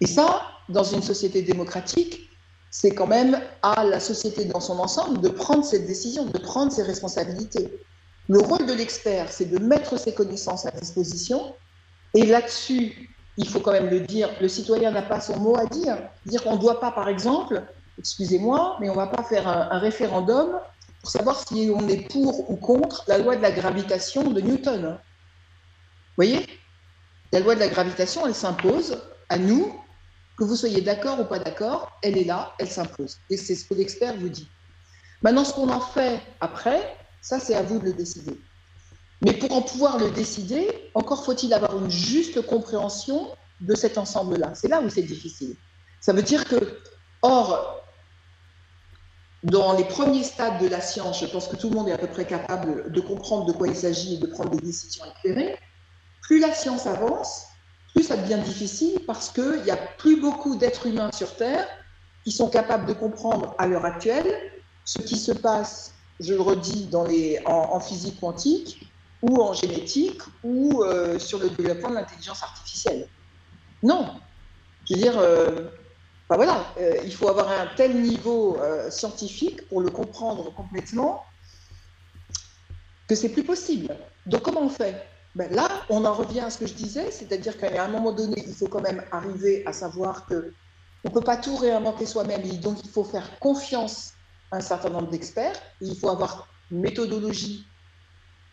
Et 0.00 0.06
ça, 0.06 0.42
dans 0.68 0.84
une 0.84 1.02
société 1.02 1.42
démocratique, 1.42 2.30
c'est 2.70 2.94
quand 2.94 3.06
même 3.06 3.40
à 3.62 3.84
la 3.84 3.98
société 3.98 4.44
dans 4.44 4.60
son 4.60 4.78
ensemble 4.78 5.20
de 5.20 5.28
prendre 5.28 5.64
cette 5.64 5.86
décision, 5.86 6.26
de 6.26 6.38
prendre 6.38 6.70
ses 6.70 6.82
responsabilités. 6.82 7.80
Le 8.28 8.40
rôle 8.40 8.66
de 8.66 8.74
l'expert, 8.74 9.32
c'est 9.32 9.46
de 9.46 9.58
mettre 9.58 9.98
ses 9.98 10.12
connaissances 10.12 10.66
à 10.66 10.70
disposition, 10.70 11.54
et 12.14 12.26
là-dessus, 12.26 13.10
il 13.38 13.48
faut 13.48 13.60
quand 13.60 13.72
même 13.72 13.88
le 13.88 14.00
dire, 14.00 14.28
le 14.40 14.48
citoyen 14.48 14.90
n'a 14.90 15.02
pas 15.02 15.20
son 15.20 15.38
mot 15.38 15.56
à 15.56 15.64
dire. 15.64 15.96
Dire 16.26 16.42
qu'on 16.42 16.56
ne 16.56 16.60
doit 16.60 16.80
pas, 16.80 16.90
par 16.90 17.08
exemple, 17.08 17.62
excusez-moi, 17.96 18.76
mais 18.80 18.90
on 18.90 18.94
ne 18.94 18.98
va 18.98 19.06
pas 19.06 19.22
faire 19.22 19.46
un, 19.46 19.78
référendum 19.78 20.58
pour 21.00 21.10
savoir 21.10 21.38
si 21.38 21.70
on 21.72 21.86
est 21.88 22.10
pour 22.10 22.50
ou 22.50 22.56
contre 22.56 23.04
la 23.06 23.18
loi 23.18 23.36
de 23.36 23.42
la 23.42 23.52
gravitation 23.52 24.30
de 24.32 24.40
Newton. 24.40 24.98
Vous 24.98 26.14
voyez? 26.16 26.46
La 27.30 27.38
loi 27.38 27.54
de 27.54 27.60
la 27.60 27.68
gravitation, 27.68 28.26
elle 28.26 28.34
s'impose 28.34 29.00
à 29.28 29.38
nous, 29.38 29.72
que 30.36 30.42
vous 30.42 30.56
soyez 30.56 30.80
d'accord 30.80 31.20
ou 31.20 31.24
pas 31.24 31.38
d'accord, 31.38 31.96
elle 32.02 32.18
est 32.18 32.24
là, 32.24 32.54
elle 32.58 32.68
s'impose. 32.68 33.18
Et 33.30 33.36
c'est 33.36 33.54
ce 33.54 33.64
que 33.66 33.74
l'expert 33.74 34.16
vous 34.16 34.30
dit. 34.30 34.50
Maintenant, 35.22 35.44
ce 35.44 35.52
qu'on 35.52 35.68
en 35.68 35.80
fait 35.80 36.20
après, 36.40 36.96
ça, 37.20 37.38
c'est 37.38 37.54
à 37.54 37.62
vous 37.62 37.78
de 37.78 37.84
le 37.84 37.92
décider. 37.92 38.36
Mais 39.22 39.32
pour 39.32 39.52
en 39.52 39.62
pouvoir 39.62 39.98
le 39.98 40.10
décider, 40.10 40.90
encore 40.94 41.24
faut-il 41.24 41.52
avoir 41.52 41.76
une 41.76 41.90
juste 41.90 42.40
compréhension 42.46 43.28
de 43.60 43.74
cet 43.74 43.98
ensemble-là. 43.98 44.54
C'est 44.54 44.68
là 44.68 44.80
où 44.80 44.88
c'est 44.88 45.02
difficile. 45.02 45.56
Ça 46.00 46.12
veut 46.12 46.22
dire 46.22 46.44
que, 46.44 46.78
or, 47.22 47.82
dans 49.42 49.72
les 49.72 49.84
premiers 49.84 50.22
stades 50.22 50.60
de 50.60 50.68
la 50.68 50.80
science, 50.80 51.20
je 51.20 51.26
pense 51.26 51.48
que 51.48 51.56
tout 51.56 51.68
le 51.70 51.76
monde 51.76 51.88
est 51.88 51.92
à 51.92 51.98
peu 51.98 52.06
près 52.06 52.26
capable 52.26 52.92
de 52.92 53.00
comprendre 53.00 53.46
de 53.46 53.52
quoi 53.52 53.66
il 53.68 53.76
s'agit 53.76 54.14
et 54.14 54.18
de 54.18 54.26
prendre 54.26 54.50
des 54.50 54.64
décisions 54.64 55.04
éclairées. 55.04 55.56
Plus 56.22 56.38
la 56.38 56.52
science 56.52 56.86
avance, 56.86 57.46
plus 57.94 58.04
ça 58.04 58.16
devient 58.16 58.40
difficile 58.44 59.00
parce 59.06 59.30
qu'il 59.30 59.62
n'y 59.64 59.70
a 59.70 59.76
plus 59.76 60.20
beaucoup 60.20 60.56
d'êtres 60.56 60.86
humains 60.86 61.10
sur 61.12 61.34
Terre 61.34 61.66
qui 62.22 62.30
sont 62.30 62.48
capables 62.48 62.86
de 62.86 62.92
comprendre 62.92 63.54
à 63.58 63.66
l'heure 63.66 63.84
actuelle 63.84 64.32
ce 64.84 65.02
qui 65.02 65.16
se 65.16 65.32
passe, 65.32 65.94
je 66.20 66.34
le 66.34 66.40
redis, 66.40 66.88
en 67.46 67.80
physique 67.80 68.20
quantique, 68.20 68.87
ou 69.22 69.42
en 69.42 69.52
génétique, 69.52 70.22
ou 70.44 70.82
euh, 70.82 71.18
sur 71.18 71.38
le 71.38 71.50
développement 71.50 71.90
de 71.90 71.94
l'intelligence 71.94 72.42
artificielle. 72.42 73.08
Non. 73.82 74.20
Je 74.88 74.94
veux 74.94 75.00
dire, 75.00 75.18
euh, 75.18 75.68
voilà, 76.28 76.64
euh, 76.78 76.98
il 77.04 77.12
faut 77.12 77.28
avoir 77.28 77.50
un 77.50 77.66
tel 77.76 78.00
niveau 78.00 78.58
scientifique 78.90 79.68
pour 79.68 79.80
le 79.80 79.90
comprendre 79.90 80.52
complètement 80.54 81.24
que 83.08 83.14
c'est 83.14 83.30
plus 83.30 83.44
possible. 83.44 83.96
Donc 84.26 84.42
comment 84.42 84.62
on 84.62 84.68
fait? 84.68 85.06
Ben 85.34 85.52
Là, 85.52 85.68
on 85.88 86.04
en 86.04 86.12
revient 86.12 86.40
à 86.40 86.50
ce 86.50 86.58
que 86.58 86.66
je 86.66 86.74
disais, 86.74 87.10
c'est-à-dire 87.10 87.56
qu'à 87.56 87.84
un 87.84 87.88
moment 87.88 88.12
donné, 88.12 88.42
il 88.46 88.54
faut 88.54 88.68
quand 88.68 88.80
même 88.80 89.02
arriver 89.10 89.62
à 89.66 89.72
savoir 89.72 90.26
que 90.26 90.52
on 91.04 91.10
ne 91.10 91.14
peut 91.14 91.20
pas 91.20 91.36
tout 91.36 91.56
réinventer 91.56 92.06
soi-même, 92.06 92.42
donc 92.60 92.78
il 92.84 92.90
faut 92.90 93.04
faire 93.04 93.38
confiance 93.38 94.14
à 94.50 94.56
un 94.56 94.60
certain 94.60 94.90
nombre 94.90 95.10
d'experts, 95.10 95.54
il 95.80 95.96
faut 95.96 96.08
avoir 96.08 96.48
une 96.70 96.80
méthodologie 96.80 97.66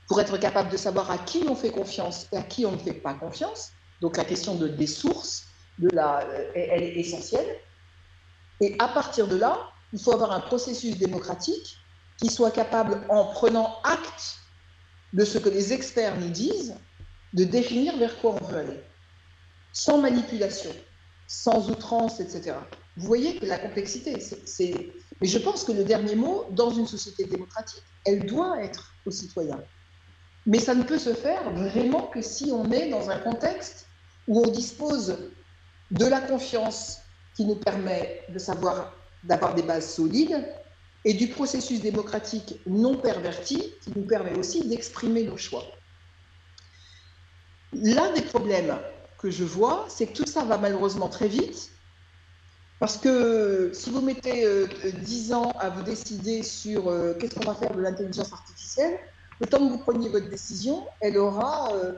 pour 0.07 0.19
être 0.21 0.37
capable 0.37 0.69
de 0.69 0.77
savoir 0.77 1.09
à 1.11 1.17
qui 1.17 1.43
on 1.47 1.55
fait 1.55 1.71
confiance 1.71 2.27
et 2.31 2.37
à 2.37 2.43
qui 2.43 2.65
on 2.65 2.71
ne 2.71 2.77
fait 2.77 2.93
pas 2.93 3.13
confiance. 3.13 3.71
Donc 4.01 4.17
la 4.17 4.25
question 4.25 4.55
de, 4.55 4.67
des 4.67 4.87
sources, 4.87 5.47
la, 5.79 6.25
elle 6.53 6.83
est 6.83 6.95
essentielle. 6.97 7.57
Et 8.61 8.75
à 8.79 8.87
partir 8.87 9.27
de 9.27 9.35
là, 9.35 9.71
il 9.93 9.99
faut 9.99 10.13
avoir 10.13 10.31
un 10.31 10.39
processus 10.39 10.97
démocratique 10.97 11.77
qui 12.17 12.29
soit 12.29 12.51
capable, 12.51 13.01
en 13.09 13.25
prenant 13.25 13.77
acte 13.83 14.37
de 15.13 15.25
ce 15.25 15.37
que 15.37 15.49
les 15.49 15.73
experts 15.73 16.17
nous 16.19 16.29
disent, 16.29 16.75
de 17.33 17.43
définir 17.43 17.97
vers 17.97 18.17
quoi 18.19 18.37
on 18.41 18.45
veut 18.45 18.57
aller, 18.57 18.83
sans 19.73 19.97
manipulation, 19.97 20.71
sans 21.27 21.69
outrance, 21.69 22.19
etc. 22.19 22.55
Vous 22.97 23.07
voyez 23.07 23.37
que 23.37 23.45
la 23.45 23.57
complexité, 23.57 24.19
c'est... 24.19 24.93
Mais 25.21 25.27
je 25.27 25.37
pense 25.37 25.63
que 25.63 25.71
le 25.71 25.83
dernier 25.83 26.15
mot, 26.15 26.45
dans 26.51 26.71
une 26.71 26.87
société 26.87 27.25
démocratique, 27.25 27.83
elle 28.05 28.25
doit 28.25 28.61
être 28.61 28.93
aux 29.05 29.11
citoyens. 29.11 29.61
Mais 30.45 30.59
ça 30.59 30.75
ne 30.75 30.83
peut 30.83 30.99
se 30.99 31.13
faire 31.13 31.49
vraiment 31.51 32.03
que 32.07 32.21
si 32.21 32.51
on 32.51 32.71
est 32.71 32.89
dans 32.89 33.09
un 33.09 33.17
contexte 33.19 33.87
où 34.27 34.41
on 34.45 34.49
dispose 34.49 35.17
de 35.91 36.05
la 36.05 36.21
confiance 36.21 36.99
qui 37.35 37.45
nous 37.45 37.55
permet 37.55 38.23
de 38.29 38.39
savoir, 38.39 38.93
d'avoir 39.23 39.55
des 39.55 39.63
bases 39.63 39.93
solides 39.93 40.45
et 41.03 41.13
du 41.13 41.27
processus 41.27 41.81
démocratique 41.81 42.59
non 42.65 42.97
perverti 42.97 43.73
qui 43.81 43.91
nous 43.95 44.05
permet 44.05 44.37
aussi 44.37 44.67
d'exprimer 44.67 45.23
nos 45.23 45.37
choix. 45.37 45.63
L'un 47.73 48.11
des 48.13 48.21
problèmes 48.21 48.77
que 49.17 49.29
je 49.29 49.43
vois, 49.43 49.85
c'est 49.89 50.07
que 50.07 50.13
tout 50.13 50.25
ça 50.25 50.43
va 50.43 50.57
malheureusement 50.57 51.09
très 51.09 51.27
vite, 51.27 51.71
parce 52.79 52.97
que 52.97 53.71
si 53.73 53.89
vous 53.89 54.01
mettez 54.01 54.67
10 54.99 55.31
euh, 55.31 55.35
ans 55.35 55.51
à 55.59 55.69
vous 55.69 55.83
décider 55.83 56.43
sur 56.43 56.89
euh, 56.89 57.13
qu'est-ce 57.13 57.35
qu'on 57.35 57.45
va 57.45 57.55
faire 57.55 57.73
de 57.73 57.81
l'intelligence 57.81 58.33
artificielle, 58.33 58.99
le 59.39 59.47
temps 59.47 59.59
que 59.59 59.71
vous 59.71 59.79
preniez 59.79 60.09
votre 60.09 60.29
décision, 60.29 60.85
elle 61.01 61.17
aura 61.17 61.73
euh, 61.73 61.93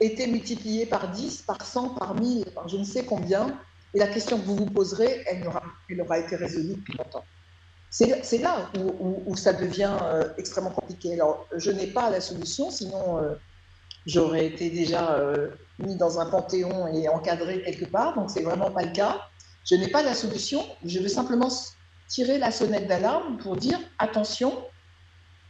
été 0.00 0.26
multipliée 0.26 0.86
par 0.86 1.10
10, 1.10 1.42
par 1.42 1.64
100, 1.64 1.90
par 1.90 2.14
1000, 2.14 2.46
par 2.46 2.68
je 2.68 2.76
ne 2.76 2.84
sais 2.84 3.04
combien. 3.04 3.58
Et 3.94 3.98
la 3.98 4.06
question 4.06 4.38
que 4.38 4.44
vous 4.44 4.56
vous 4.56 4.66
poserez, 4.70 5.22
elle 5.26 5.46
aura, 5.46 5.62
elle 5.88 6.00
aura 6.00 6.18
été 6.18 6.36
résolue 6.36 6.74
depuis 6.74 6.96
longtemps. 6.96 7.24
C'est 7.90 8.38
là 8.38 8.70
où, 8.78 9.36
ça 9.36 9.52
devient 9.52 9.94
euh, 10.02 10.24
extrêmement 10.38 10.70
compliqué. 10.70 11.12
Alors, 11.12 11.46
je 11.54 11.70
n'ai 11.70 11.86
pas 11.86 12.08
la 12.08 12.22
solution, 12.22 12.70
sinon 12.70 13.18
euh, 13.18 13.34
j'aurais 14.06 14.46
été 14.46 14.70
déjà 14.70 15.20
mis 15.78 15.96
dans 15.96 16.18
un 16.18 16.24
panthéon 16.26 16.88
et 16.94 17.08
encadré 17.10 17.62
quelque 17.62 17.84
part. 17.84 18.14
Donc, 18.14 18.30
c'est 18.30 18.42
vraiment 18.42 18.70
pas 18.70 18.84
le 18.84 18.92
cas. 18.92 19.20
Je 19.66 19.74
n'ai 19.74 19.88
pas 19.88 20.02
la 20.02 20.14
solution. 20.14 20.64
Je 20.84 21.00
veux 21.00 21.08
simplement 21.08 21.50
tirer 22.08 22.38
la 22.38 22.50
sonnette 22.50 22.88
d'alarme 22.88 23.38
pour 23.38 23.56
dire 23.56 23.78
attention, 23.98 24.52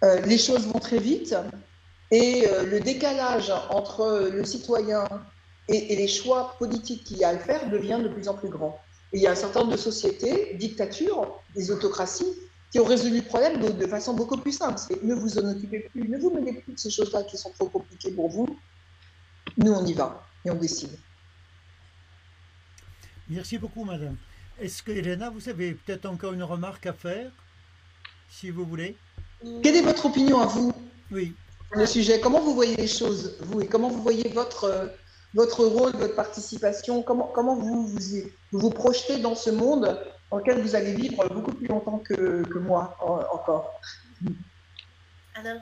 les 0.03 0.39
choses 0.39 0.67
vont 0.67 0.81
très 0.81 0.99
vite 0.99 1.37
et 2.13 2.47
euh, 2.47 2.65
le 2.65 2.79
décalage 2.79 3.51
entre 3.71 4.31
le 4.31 4.45
citoyen 4.45 5.09
et, 5.69 5.97
les 5.97 6.09
choix 6.09 6.55
politiques 6.59 7.05
qu'il 7.05 7.17
y 7.17 7.25
a 7.25 7.31
à 7.31 7.39
faire 7.39 7.71
devient 7.71 8.01
de 8.03 8.09
plus 8.09 8.29
en 8.29 8.35
plus 8.35 8.51
grand. 8.51 8.79
Et 9.13 9.17
il 9.17 9.23
y 9.23 9.27
a 9.27 9.33
un 9.33 9.35
certain 9.35 9.61
nombre 9.61 9.73
de 9.73 9.79
sociétés, 9.79 10.55
dictatures, 10.55 11.41
des 11.57 11.71
autocraties, 11.71 12.35
qui 12.71 12.81
ont 12.81 12.85
résolu 12.85 13.17
le 13.17 13.23
problème 13.23 13.61
de, 13.61 13.87
façon 13.87 14.15
beaucoup 14.15 14.37
plus 14.37 14.53
simple. 14.53 14.79
ne 15.03 15.15
vous 15.15 15.39
en 15.39 15.51
occupez 15.51 15.81
plus, 15.91 16.09
ne 16.09 16.19
vous 16.19 16.31
menez 16.31 16.53
plus 16.53 16.75
de 16.75 16.79
ces 16.79 16.91
choses-là 16.91 17.23
qui 17.25 17.39
sont 17.39 17.51
trop 17.51 17.69
compliquées 17.69 18.13
pour 18.13 18.29
vous. 18.29 18.59
Nous, 19.57 19.73
on 19.73 19.85
y 19.85 19.95
va 19.95 20.27
et 20.45 20.51
on 20.51 20.55
décide. 20.55 20.99
Merci 23.29 23.57
beaucoup, 23.57 23.85
madame. 23.85 24.17
Est-ce 24.59 24.83
que, 24.83 24.93
Elena, 24.93 25.31
vous 25.31 25.49
avez 25.49 25.73
peut-être 25.73 26.07
encore 26.07 26.35
une 26.35 26.43
remarque 26.43 26.87
à 26.87 26.93
faire, 26.93 27.31
si 28.29 28.51
vous 28.51 28.67
voulez? 28.67 28.97
Quelle 29.63 29.77
est 29.77 29.83
votre 29.83 30.07
opinion 30.07 30.41
à 30.41 30.47
vous 30.47 30.73
oui. 31.11 31.35
sur 31.71 31.81
le 31.81 31.87
sujet? 31.87 32.21
Comment 32.21 32.41
vous 32.41 32.55
voyez 32.55 32.77
les 32.77 32.87
choses, 32.87 33.37
vous, 33.41 33.61
et 33.61 33.67
comment 33.67 33.89
vous 33.89 34.03
voyez 34.03 34.29
votre, 34.29 34.65
euh, 34.65 34.87
votre 35.35 35.65
rôle, 35.65 35.93
votre 35.93 36.15
participation? 36.15 37.03
Comment, 37.03 37.31
comment 37.35 37.57
vous, 37.57 37.87
vous, 37.87 37.99
vous, 38.53 38.71
projetez 38.71 39.19
dans 39.19 39.35
ce 39.35 39.51
monde 39.51 40.01
dans 40.31 40.39
lequel 40.39 40.61
vous 40.61 40.75
allez 40.75 40.95
vivre 40.95 41.29
beaucoup 41.29 41.53
plus 41.53 41.67
longtemps 41.67 41.99
que, 41.99 42.43
que 42.43 42.59
moi 42.59 42.97
encore? 43.33 43.81
Alors, 45.35 45.61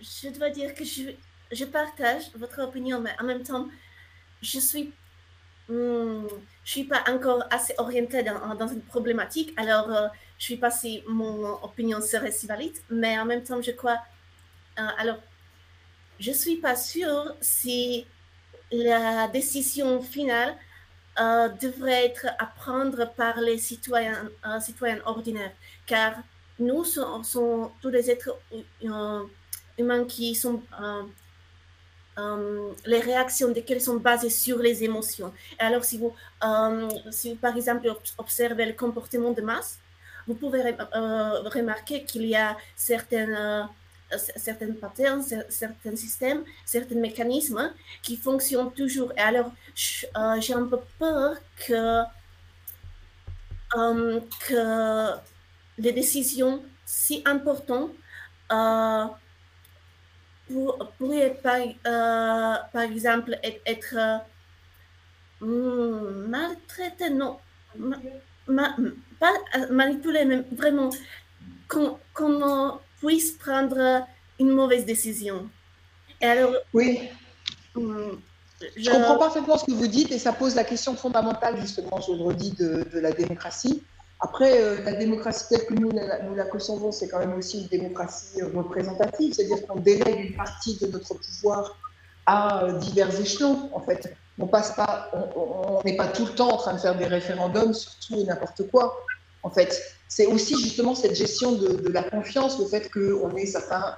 je 0.00 0.28
dois 0.28 0.50
dire 0.50 0.74
que 0.74 0.84
je, 0.84 1.10
je 1.50 1.64
partage 1.64 2.30
votre 2.36 2.62
opinion, 2.62 3.00
mais 3.00 3.10
en 3.20 3.24
même 3.24 3.42
temps, 3.42 3.68
je 4.42 4.58
suis 4.58 4.92
hmm, 5.68 6.26
je 6.64 6.70
suis 6.70 6.84
pas 6.84 7.02
encore 7.08 7.44
assez 7.50 7.74
orientée 7.78 8.22
dans, 8.22 8.54
dans 8.54 8.68
une 8.68 8.82
problématique, 8.82 9.52
alors 9.56 9.88
je 10.38 10.52
ne 10.52 10.56
sais 10.56 10.60
pas 10.60 10.70
si 10.70 11.02
mon 11.08 11.62
opinion 11.62 12.00
serait 12.00 12.32
si 12.32 12.46
valide, 12.46 12.76
mais 12.90 13.18
en 13.18 13.24
même 13.24 13.42
temps, 13.42 13.60
je 13.60 13.72
crois, 13.72 13.98
alors, 14.76 15.18
je 16.18 16.30
ne 16.30 16.36
suis 16.36 16.56
pas 16.56 16.76
sûre 16.76 17.34
si 17.40 18.06
la 18.70 19.28
décision 19.28 20.00
finale 20.00 20.56
euh, 21.20 21.48
devrait 21.60 22.06
être 22.06 22.26
à 22.38 22.46
prendre 22.46 23.12
par 23.14 23.38
les 23.40 23.58
citoyens, 23.58 24.30
euh, 24.46 24.60
citoyens 24.60 25.00
ordinaires, 25.04 25.52
car 25.86 26.14
nous 26.58 26.84
sommes, 26.84 27.22
tous 27.82 27.90
les 27.90 28.10
êtres 28.10 28.38
euh, 28.84 29.22
humains 29.78 30.04
qui 30.04 30.34
sont 30.34 30.62
les 32.16 33.00
réactions 33.00 33.48
desquelles 33.48 33.80
sont 33.80 33.96
basées 33.96 34.30
sur 34.30 34.58
les 34.58 34.84
émotions. 34.84 35.32
alors, 35.58 35.84
si 35.84 35.98
vous, 35.98 36.12
si 37.10 37.30
vous, 37.30 37.36
par 37.36 37.56
exemple, 37.56 37.92
observez 38.18 38.66
le 38.66 38.74
comportement 38.74 39.32
de 39.32 39.42
masse, 39.42 39.78
vous 40.26 40.34
pouvez 40.34 40.62
remarquer 40.62 42.04
qu'il 42.04 42.26
y 42.26 42.36
a 42.36 42.56
certaines 42.76 43.68
certains 44.18 44.72
patterns, 44.72 45.22
certains 45.48 45.96
systèmes, 45.96 46.44
certains 46.64 46.96
mécanismes 46.96 47.72
qui 48.02 48.16
fonctionnent 48.16 48.72
toujours. 48.72 49.12
Et 49.16 49.20
alors, 49.20 49.50
euh, 50.16 50.40
j'ai 50.40 50.54
un 50.54 50.66
peu 50.66 50.80
peur 50.98 51.36
que, 51.66 52.02
euh, 53.76 54.20
que 54.48 55.10
les 55.78 55.92
décisions 55.92 56.62
si 56.84 57.22
importantes 57.24 57.92
euh, 60.58 60.84
pourraient, 60.98 61.38
par, 61.42 61.58
par 62.72 62.82
exemple, 62.82 63.38
être, 63.42 64.22
hmm, 65.40 66.28
maltraitées, 66.28 67.10
non, 67.10 67.38
pas 68.46 69.32
manipulées, 69.70 70.24
mais 70.24 70.44
vraiment, 70.52 70.90
qu'on 71.68 72.78
puisse 73.00 73.32
prendre 73.32 74.06
une 74.38 74.50
mauvaise 74.50 74.84
décision. 74.84 75.48
Et 76.20 76.26
alors, 76.26 76.54
oui. 76.72 77.08
Hum, 77.74 78.20
je... 78.76 78.90
comprends 78.90 79.18
parfaitement 79.18 79.58
ce 79.58 79.64
que 79.64 79.72
vous 79.72 79.86
dites 79.86 80.12
et 80.12 80.18
ça 80.18 80.32
pose 80.32 80.54
la 80.54 80.64
question 80.64 80.94
fondamentale, 80.94 81.60
justement, 81.60 82.00
je 82.00 82.12
le 82.12 82.22
redis, 82.22 82.52
de, 82.52 82.86
de 82.92 83.00
la 83.00 83.12
démocratie. 83.12 83.82
Après, 84.24 84.62
euh, 84.62 84.76
la 84.84 84.92
démocratie 84.92 85.46
telle 85.48 85.66
que 85.66 85.74
nous, 85.74 85.90
nous 85.90 86.34
la 86.36 86.44
concevons, 86.44 86.92
c'est 86.92 87.08
quand 87.08 87.18
même 87.18 87.34
aussi 87.34 87.62
une 87.62 87.66
démocratie 87.66 88.40
euh, 88.40 88.50
représentative, 88.54 89.34
c'est-à-dire 89.34 89.66
qu'on 89.66 89.80
délègue 89.80 90.30
une 90.30 90.36
partie 90.36 90.78
de 90.80 90.86
notre 90.86 91.14
pouvoir 91.14 91.76
à 92.26 92.64
euh, 92.64 92.78
divers 92.78 93.20
échelons, 93.20 93.68
en 93.72 93.80
fait. 93.80 94.14
On 94.38 94.46
passe 94.46 94.76
pas, 94.76 95.10
on 95.34 95.82
n'est 95.84 95.96
pas 95.96 96.06
tout 96.06 96.24
le 96.24 96.32
temps 96.32 96.52
en 96.52 96.56
train 96.56 96.74
de 96.74 96.78
faire 96.78 96.96
des 96.96 97.06
référendums 97.06 97.74
sur 97.74 97.92
tout 97.98 98.14
et 98.14 98.24
n'importe 98.24 98.70
quoi 98.70 98.96
en 99.42 99.50
fait. 99.50 99.82
C'est 100.08 100.26
aussi 100.26 100.58
justement 100.60 100.94
cette 100.94 101.14
gestion 101.14 101.52
de, 101.52 101.88
la 101.92 102.02
confiance, 102.02 102.58
le 102.58 102.66
fait 102.66 102.90
qu'on 102.90 103.36
ait 103.36 103.46
certains, 103.46 103.94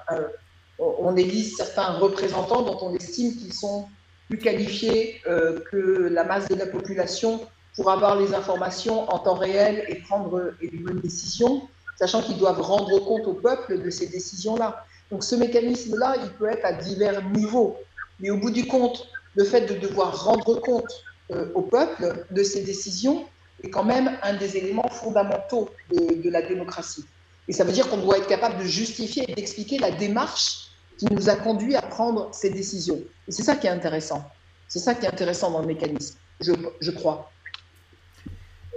on 0.79 1.17
élise 1.17 1.57
certains 1.57 1.93
représentants 1.93 2.63
dont 2.63 2.79
on 2.83 2.95
estime 2.95 3.37
qu'ils 3.37 3.53
sont 3.53 3.87
plus 4.29 4.39
qualifiés 4.39 5.23
que 5.25 6.09
la 6.11 6.25
masse 6.25 6.49
de 6.49 6.57
la 6.57 6.67
population 6.67 7.41
pour 7.77 7.91
avoir 7.91 8.17
les 8.17 8.35
informations 8.35 9.11
en 9.13 9.19
temps 9.19 9.35
réel 9.35 9.85
et 9.89 9.97
prendre 9.97 10.53
les 10.61 10.79
bonnes 10.79 11.01
décisions, 11.01 11.69
sachant 11.97 12.23
qu'ils 12.23 12.39
doivent 12.39 12.61
rendre 12.61 12.99
compte 13.01 13.27
au 13.27 13.35
peuple 13.35 13.83
de 13.83 13.91
ces 13.91 14.07
décisions-là. 14.07 14.85
Donc 15.11 15.25
ce 15.25 15.35
mécanisme-là, 15.35 16.17
il 16.23 16.31
peut 16.31 16.49
être 16.49 16.65
à 16.65 16.73
divers 16.73 17.23
niveaux. 17.31 17.77
Mais 18.21 18.31
au 18.31 18.39
bout 18.39 18.51
du 18.51 18.67
compte, 18.67 19.09
le 19.35 19.45
fait 19.45 19.63
de 19.63 19.75
devoir 19.75 20.25
rendre 20.25 20.61
compte 20.61 21.05
euh, 21.33 21.47
au 21.55 21.63
peuple 21.63 22.27
de 22.31 22.43
ces 22.43 22.63
décisions, 22.63 23.27
est 23.63 23.71
quand 23.71 23.85
même 23.85 24.11
un 24.23 24.35
des 24.35 24.57
éléments 24.57 24.89
fondamentaux 24.89 25.71
de, 25.91 26.31
la 26.31 26.43
démocratie. 26.43 27.05
Et 27.49 27.53
ça 27.53 27.65
veut 27.65 27.73
dire 27.73 27.89
qu'on 27.89 27.99
doit 27.99 28.19
être 28.19 28.27
capable 28.27 28.59
de 28.59 28.65
justifier 28.65 29.25
et 29.29 29.35
d'expliquer 29.35 29.79
la 29.79 29.91
démarche 29.91 30.71
qui 30.99 31.07
nous 31.07 31.29
a 31.29 31.37
conduit 31.37 31.77
à 31.77 31.83
prendre 31.83 32.29
ces 32.33 32.51
décisions. 32.51 33.03
Et 33.29 33.33
c'est 33.33 33.43
ça 33.43 33.57
qui 33.57 33.67
est 33.67 33.71
intéressant. 33.71 34.25
C'est 34.69 34.79
ça 34.79 34.95
qui 34.95 35.07
est 35.07 35.09
intéressant 35.09 35.51
dans 35.51 35.61
le 35.61 35.67
mécanisme, 35.67 36.17
je, 36.41 36.53
je 36.81 36.91
crois. 36.91 37.31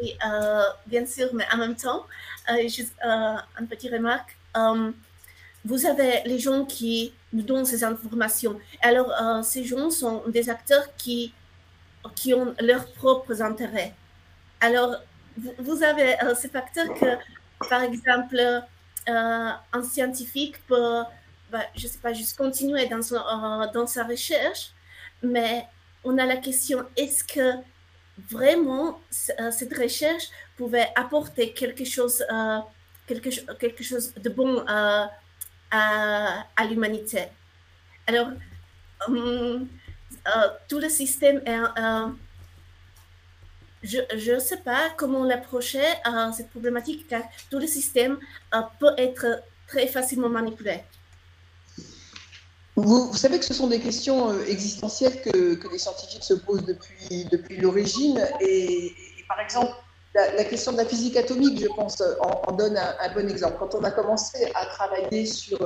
Oui, 0.02 0.16
euh, 0.26 0.64
bien 0.86 1.06
sûr, 1.06 1.30
mais 1.34 1.46
en 1.52 1.58
même 1.58 1.76
temps, 1.76 2.06
euh, 2.52 2.62
juste 2.68 2.94
euh, 3.06 3.36
une 3.60 3.68
petite 3.68 3.92
remarque. 3.92 4.38
vous 5.66 5.86
avez 5.86 6.22
les 6.26 6.40
gens 6.40 6.66
qui 6.66 7.14
nous 7.34 7.44
donnent 7.44 7.66
ces 7.66 7.84
informations. 7.84 8.58
Alors, 8.82 9.12
ces 9.44 9.64
gens 9.66 9.90
sont 9.90 10.24
des 10.28 10.50
acteurs 10.50 10.96
qui, 10.98 11.34
qui 12.16 12.34
ont 12.34 12.56
leurs 12.62 12.92
propres 12.94 13.42
intérêts. 13.42 13.94
Alors, 14.62 14.96
vous 15.60 15.84
avez 15.84 16.22
euh, 16.24 16.36
ce 16.36 16.48
facteur 16.48 16.88
que, 16.96 17.18
par 17.70 17.84
exemple, 17.84 18.38
euh, 18.38 19.50
un 19.74 19.84
scientifique 19.84 20.66
peut, 20.68 21.04
bah, 21.52 21.64
je 21.76 21.84
ne 21.88 21.92
sais 21.92 22.00
pas, 22.00 22.14
juste 22.14 22.38
continuer 22.38 22.88
dans, 22.88 23.02
euh, 23.14 23.68
dans 23.74 23.88
sa 23.88 24.04
recherche, 24.06 24.72
mais 25.24 25.66
on 26.04 26.18
a 26.18 26.26
la 26.26 26.38
question, 26.38 26.86
est-ce 26.98 27.24
que 27.24 27.54
vraiment 28.30 29.00
cette 29.10 29.78
recherche 29.78 30.30
pouvait 30.56 30.88
apporter 30.96 31.54
quelque 31.54 31.86
chose, 31.86 32.24
quelque, 33.08 33.30
quelque 33.56 33.84
chose 33.84 34.14
de 34.16 34.30
bon 34.30 34.64
à, 34.68 35.10
à 35.72 36.66
l'humanité 36.66 37.26
Alors, 38.08 38.30
hum, 39.08 39.68
tout 40.68 40.80
le 40.80 40.90
système 40.90 41.42
est 41.46 41.60
je 43.84 44.32
ne 44.34 44.40
sais 44.40 44.58
pas 44.58 44.90
comment 44.98 45.24
l'approcher 45.24 45.86
à 46.04 46.32
cette 46.32 46.50
problématique 46.50 47.08
car 47.08 47.24
tout 47.50 47.60
le 47.60 47.68
système 47.68 48.18
euh, 48.54 48.62
peut 48.80 48.94
être 48.98 49.44
très 49.68 49.88
facilement 49.88 50.30
manipulé. 50.30 50.84
Vous, 52.78 53.14
savez 53.16 53.40
que 53.40 53.46
ce 53.46 53.54
sont 53.54 53.68
des 53.68 53.80
questions 53.80 54.30
euh, 54.30 54.46
existentielles 54.48 55.22
que, 55.22 55.56
que 55.56 55.68
les 55.72 55.80
scientifiques 55.80 56.24
se 56.24 56.36
posent 56.36 56.66
depuis, 56.66 57.26
depuis 57.32 57.58
l'origine. 57.58 58.26
Et, 58.40 58.94
par 59.28 59.40
exemple, 59.40 59.72
la, 60.14 60.44
question 60.46 60.72
de 60.72 60.78
la 60.78 60.86
physique 60.86 61.18
atomique, 61.18 61.60
je 61.60 61.68
pense, 61.68 62.02
en, 62.22 62.52
donne 62.54 62.78
un, 62.78 63.14
bon 63.14 63.30
exemple. 63.30 63.58
Quand 63.60 63.76
on 63.76 63.84
a 63.84 63.92
commencé 63.92 64.50
à 64.56 64.66
travailler 64.68 65.26
sur 65.26 65.60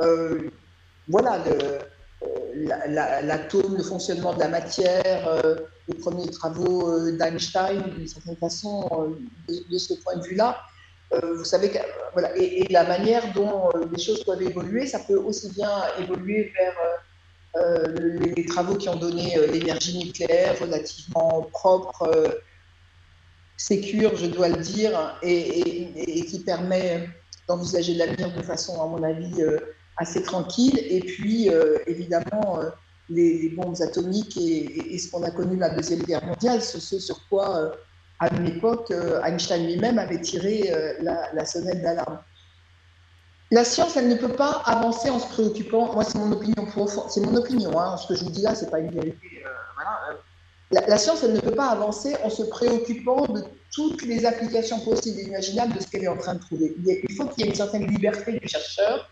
euh, 0.00 0.50
voilà, 1.08 1.42
l'atome, 3.22 3.76
le 3.76 3.82
fonctionnement 3.82 4.32
de 4.34 4.40
la 4.40 4.48
matière, 4.48 5.28
euh, 5.28 5.56
les 5.88 5.94
premiers 5.94 6.30
travaux 6.30 6.88
euh, 6.88 7.16
d'Einstein, 7.16 7.82
d'une 7.96 8.06
certaine 8.06 8.36
façon, 8.36 8.88
euh, 9.48 9.54
de, 9.70 9.78
ce 9.78 9.94
point 9.94 10.16
de 10.16 10.22
vue-là. 10.22 10.58
Vous 11.12 11.44
savez 11.44 11.72
voilà, 12.12 12.36
et, 12.36 12.66
la 12.70 12.84
manière 12.84 13.32
dont 13.32 13.68
les 13.92 14.00
choses 14.00 14.22
peuvent 14.22 14.42
évoluer, 14.42 14.86
ça 14.86 15.00
peut 15.00 15.16
aussi 15.16 15.50
bien 15.50 15.70
évoluer 15.98 16.52
vers 16.56 17.94
les, 18.36 18.46
travaux 18.46 18.76
qui 18.76 18.88
ont 18.88 18.96
donné 18.96 19.34
l'énergie 19.48 19.98
nucléaire 19.98 20.56
relativement 20.60 21.48
propre, 21.52 22.40
sécure, 23.56 24.14
je 24.14 24.26
dois 24.26 24.50
le 24.50 24.58
dire, 24.58 25.18
et, 25.22 26.24
qui 26.26 26.40
permet 26.44 27.08
d'envisager 27.48 27.94
l'avenir 27.94 28.32
de 28.32 28.42
façon, 28.42 28.80
à 28.80 28.86
mon 28.86 29.02
avis, 29.02 29.42
assez 30.00 30.22
tranquille. 30.22 30.78
Et 30.88 31.00
puis, 31.00 31.50
euh, 31.50 31.78
évidemment, 31.86 32.60
euh, 32.60 32.70
les, 33.08 33.50
bombes 33.50 33.80
atomiques 33.80 34.36
et, 34.36 34.98
ce 34.98 35.10
qu'on 35.10 35.22
a 35.22 35.30
connu 35.30 35.56
la 35.56 35.70
Deuxième 35.70 36.02
Guerre 36.02 36.24
mondiale, 36.24 36.62
c'est 36.62 36.80
ce 36.80 36.98
sur 36.98 37.28
quoi, 37.28 37.56
euh, 37.56 37.70
à 38.20 38.32
une 38.34 38.46
époque, 38.46 38.92
Einstein 39.24 39.66
lui-même 39.66 39.98
avait 39.98 40.20
tiré 40.20 40.72
la, 41.00 41.44
sonnette 41.44 41.82
d'alarme. 41.82 42.20
La 43.50 43.64
science, 43.64 43.96
elle 43.96 44.08
ne 44.08 44.14
peut 44.14 44.32
pas 44.32 44.62
avancer 44.64 45.10
en 45.10 45.18
se 45.18 45.26
préoccupant. 45.26 45.92
Moi, 45.92 46.04
c'est 46.04 46.18
mon 46.18 46.30
opinion 46.30 46.66
C'est 47.08 47.20
mon 47.20 47.34
opinion. 47.34 47.80
Hein, 47.80 47.96
ce 47.96 48.06
que 48.06 48.14
je 48.14 48.24
vous 48.24 48.30
dis 48.30 48.42
là, 48.42 48.54
c'est 48.54 48.70
pas 48.70 48.78
une 48.78 48.92
vérité. 48.92 49.42
La, 50.70 50.86
la, 50.86 50.98
science, 50.98 51.24
elle 51.24 51.32
ne 51.32 51.40
peut 51.40 51.54
pas 51.54 51.70
avancer 51.70 52.14
en 52.22 52.30
se 52.30 52.44
préoccupant 52.44 53.26
de 53.26 53.42
toutes 53.72 54.02
les 54.02 54.24
applications 54.24 54.78
possibles 54.80 55.18
et 55.18 55.24
imaginables 55.24 55.74
de 55.74 55.80
ce 55.80 55.88
qu'elle 55.88 56.04
est 56.04 56.08
en 56.08 56.16
train 56.16 56.34
de 56.34 56.40
trouver. 56.40 56.76
Il 56.86 57.14
faut 57.16 57.26
qu'il 57.26 57.44
y 57.44 57.46
ait 57.46 57.50
une 57.50 57.56
certaine 57.56 57.86
liberté 57.86 58.38
du 58.38 58.46
chercheur 58.46 59.10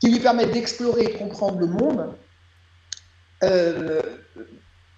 qui 0.00 0.10
lui 0.10 0.20
permettent 0.20 0.52
d'explorer 0.52 1.04
et 1.04 1.12
de 1.14 1.18
comprendre 1.18 1.58
le 1.58 1.66
monde. 1.66 2.14
Euh, 3.42 4.00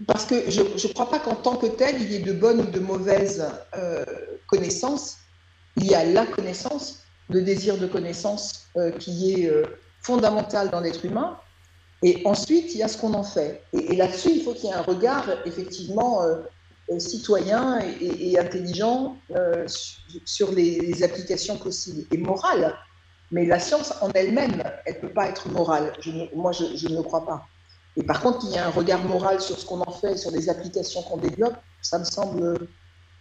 parce 0.06 0.26
que 0.26 0.50
je 0.50 0.60
ne 0.62 0.92
crois 0.92 1.08
pas 1.08 1.18
qu'en 1.18 1.34
tant 1.34 1.56
que 1.56 1.66
tel, 1.66 2.00
il 2.00 2.12
y 2.12 2.16
ait 2.16 2.20
de 2.20 2.32
bonnes 2.32 2.60
ou 2.60 2.66
de 2.66 2.80
mauvaises 2.80 3.46
euh, 3.76 4.04
connaissances. 4.46 5.18
Il 5.76 5.86
y 5.86 5.94
a 5.94 6.04
la 6.04 6.26
connaissance, 6.26 7.02
le 7.30 7.42
désir 7.42 7.78
de 7.78 7.86
connaissance 7.86 8.66
euh, 8.76 8.90
qui 8.90 9.32
est 9.32 9.52
fondamental 10.02 10.70
dans 10.70 10.80
l'être 10.80 11.04
humain. 11.04 11.38
Et 12.02 12.22
ensuite, 12.26 12.74
il 12.74 12.78
y 12.78 12.82
a 12.82 12.88
ce 12.88 12.98
qu'on 12.98 13.14
en 13.14 13.22
fait. 13.22 13.62
Et, 13.72 13.96
là-dessus, 13.96 14.30
il 14.34 14.42
faut 14.42 14.52
qu'il 14.52 14.68
y 14.68 14.72
ait 14.72 14.76
un 14.76 14.82
regard 14.82 15.26
effectivement 15.46 16.20
citoyen 16.98 17.80
et, 18.00 18.38
intelligent 18.38 19.16
sur 20.26 20.52
les, 20.52 21.02
applications 21.02 21.56
possibles 21.56 22.06
et 22.12 22.18
morales 22.18 22.76
mais 23.30 23.44
la 23.44 23.58
science 23.58 23.94
en 24.00 24.10
elle-même, 24.10 24.62
elle 24.84 24.94
ne 24.94 25.00
peut 25.00 25.12
pas 25.12 25.28
être 25.28 25.48
morale. 25.48 25.92
moi, 26.34 26.52
je, 26.52 26.88
ne 26.88 27.02
crois 27.02 27.26
pas. 27.26 27.46
Et 27.96 28.02
par 28.02 28.20
contre, 28.20 28.40
qu'il 28.40 28.50
y 28.50 28.54
ait 28.54 28.58
un 28.58 28.70
regard 28.70 29.02
moral 29.02 29.40
sur 29.40 29.58
ce 29.58 29.64
qu'on 29.64 29.80
en 29.80 29.90
fait, 29.90 30.16
sur 30.16 30.30
les 30.30 30.48
applications 30.50 31.02
qu'on 31.02 31.16
développe, 31.16 31.56
ça 31.80 31.98
me 31.98 32.04
semble 32.04 32.68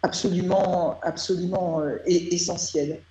absolument, 0.04 1.00
absolument 1.02 1.82
euh, 1.82 1.98
essentiel. 2.06 3.02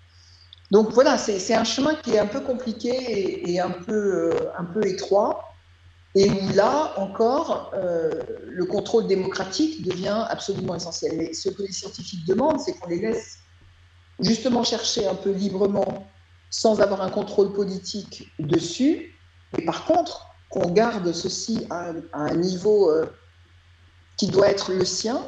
Donc 0.70 0.92
voilà, 0.92 1.18
c'est 1.18 1.54
un 1.54 1.64
chemin 1.64 1.94
qui 1.94 2.12
est 2.14 2.18
un 2.18 2.26
peu 2.26 2.40
compliqué 2.40 3.50
et, 3.50 3.60
un, 3.60 3.70
peu, 3.70 4.32
euh, 4.32 4.50
un 4.58 4.64
peu 4.64 4.86
étroit, 4.86 5.54
et 6.14 6.30
où 6.30 6.48
là 6.54 6.92
encore, 6.96 7.72
euh, 7.74 8.22
le 8.46 8.64
contrôle 8.64 9.06
démocratique 9.06 9.86
devient 9.86 10.26
absolument 10.28 10.74
essentiel. 10.74 11.12
Mais 11.16 11.32
ce 11.32 11.48
que 11.48 11.62
les 11.62 11.72
scientifiques 11.72 12.26
demandent, 12.26 12.60
c'est 12.60 12.72
qu'on 12.74 12.88
les 12.88 13.00
laisse 13.00 13.38
justement 14.20 14.62
chercher 14.62 15.06
un 15.06 15.14
peu 15.14 15.30
librement, 15.32 16.06
sans 16.50 16.80
avoir 16.80 17.02
un 17.02 17.10
contrôle 17.10 17.52
politique 17.52 18.30
dessus, 18.38 19.12
et 19.58 19.64
par 19.64 19.84
contre, 19.84 20.33
qu'on 20.54 20.70
garde 20.70 21.12
ceci 21.12 21.66
à, 21.68 21.90
un 22.12 22.34
niveau 22.36 22.88
euh, 22.88 23.06
qui 24.16 24.28
doit 24.28 24.48
être 24.48 24.72
le 24.72 24.84
sien, 24.84 25.20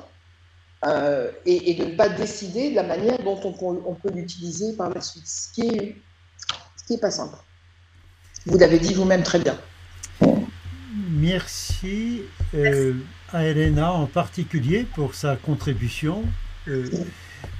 euh, 0.85 1.33
et, 1.45 1.75
de 1.75 1.85
ne 1.87 1.97
pas 1.97 2.09
décider 2.09 2.71
de 2.71 2.77
la 2.77 2.85
manière 2.85 3.19
dont 3.25 3.41
on, 3.43 3.95
peut 3.95 4.11
l'utiliser 4.15 4.75
par 4.75 4.91
la 4.91 5.01
suite, 5.01 5.27
ce 5.27 5.53
qui 5.53 5.67
est, 5.67 7.01
pas 7.01 7.11
simple. 7.11 7.37
Vous 8.47 8.57
l'avez 8.57 8.79
dit 8.79 8.95
vous-même 8.95 9.25
très 9.25 9.41
bien. 9.41 9.59
Merci 11.11 12.23
euh, 12.55 12.95
à 13.33 13.43
Elena 13.43 13.91
en 13.91 14.07
particulier 14.07 14.87
pour 14.95 15.17
sa 15.17 15.35
contribution. 15.35 16.23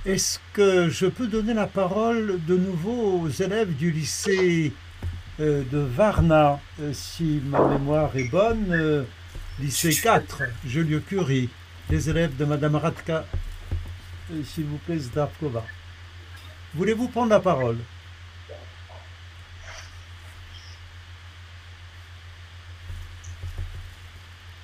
Est-ce 0.05 0.39
que 0.53 0.89
je 0.89 1.07
peux 1.07 1.27
donner 1.27 1.55
la 1.55 1.67
parole 1.67 2.39
de 2.47 2.57
nouveau 2.57 3.23
aux 3.23 3.29
élèves 3.29 3.75
du 3.75 3.91
lycée 3.91 4.73
de 5.39 5.79
Varna, 5.79 6.61
si 6.93 7.43
ma 7.45 7.67
mémoire 7.67 8.17
est 8.17 8.29
bonne, 8.29 9.05
lycée 9.59 9.95
4, 9.95 10.43
Joliot-Curie 10.67 11.51
les 11.91 12.11
élèves 12.11 12.37
de 12.37 12.45
Madame 12.45 12.77
Radka, 12.77 13.25
euh, 14.33 14.43
s'il 14.45 14.65
vous 14.65 14.79
plaît, 14.79 14.99
Zdravkova. 14.99 15.65
Voulez-vous 16.75 17.09
prendre 17.09 17.31
la 17.31 17.41
parole? 17.41 17.79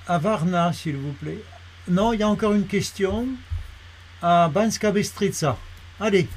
À 0.05 0.17
Varna, 0.17 0.73
s'il 0.73 0.97
vous 0.97 1.13
plaît. 1.13 1.41
Non, 1.87 2.11
il 2.11 2.19
y 2.19 2.23
a 2.23 2.27
encore 2.27 2.53
une 2.53 2.67
question. 2.67 3.27
À 4.21 4.49
Banska 4.49 4.91
Bystrica. 4.91 5.57
Allez. 5.99 6.27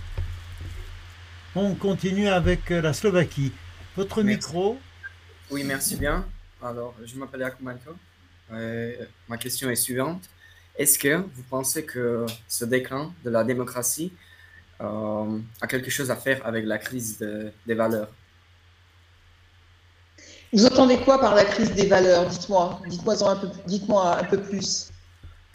On 1.57 1.75
continue 1.75 2.29
avec 2.29 2.71
euh, 2.71 2.81
la 2.81 2.93
Slovaquie. 2.93 3.53
Votre 3.97 4.23
micro. 4.23 4.77
Oui, 5.51 5.65
merci 5.65 5.97
bien. 5.97 6.27
Alors, 6.63 6.95
je 7.03 7.17
m'appelle 7.17 7.43
Akumanko. 7.43 7.93
Euh, 8.53 8.95
ma 9.27 9.39
question 9.39 9.71
est 9.71 9.77
suivante. 9.77 10.23
Est-ce 10.77 10.99
que 10.99 11.17
vous 11.17 11.43
pensez 11.49 11.87
que 11.87 12.27
ce 12.47 12.67
déclin 12.67 13.15
de 13.25 13.31
la 13.31 13.43
démocratie 13.43 14.13
euh, 14.83 15.39
a 15.63 15.67
quelque 15.67 15.91
chose 15.91 16.11
à 16.11 16.17
faire 16.17 16.47
avec 16.47 16.67
la 16.67 16.77
crise 16.77 17.25
des 17.67 17.75
valeurs? 17.75 18.13
Vous 20.53 20.67
entendez 20.67 20.99
quoi 20.99 21.19
par 21.19 21.35
la 21.35 21.47
crise 21.47 21.73
des 21.73 21.87
valeurs? 21.87 22.29
Dites-moi, 22.29 22.83
dites-moi 22.87 23.31
un 23.31 23.37
peu, 23.37 23.49
dites-moi 23.67 24.19
un 24.19 24.25
peu 24.25 24.43
plus. 24.43 24.91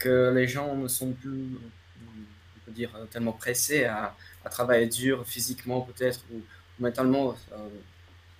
Que 0.00 0.32
les 0.34 0.48
gens 0.48 0.74
ne 0.74 0.88
sont 0.88 1.12
plus, 1.12 1.60
on 2.08 2.64
peut 2.66 2.72
dire, 2.72 2.90
tellement 3.12 3.32
pressés 3.32 3.84
à, 3.84 4.16
travailler 4.50 4.88
dur 4.88 5.24
physiquement 5.24 5.82
peut-être 5.82 6.24
ou, 6.32 6.40
mentalement, 6.80 7.36
euh, 7.52 7.68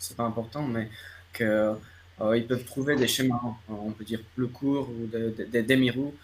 c'est 0.03 0.17
pas 0.17 0.25
important, 0.25 0.63
mais 0.67 0.89
qu'ils 1.35 1.47
euh, 1.47 2.47
peuvent 2.49 2.65
trouver 2.65 2.97
des 2.97 3.09
schémas, 3.09 3.41
on 3.69 3.91
peut 3.93 4.05
dire, 4.05 4.21
plus 4.35 4.49
courts 4.49 4.89
ou 4.91 5.07
des 5.07 5.63
demi-roues 5.63 6.15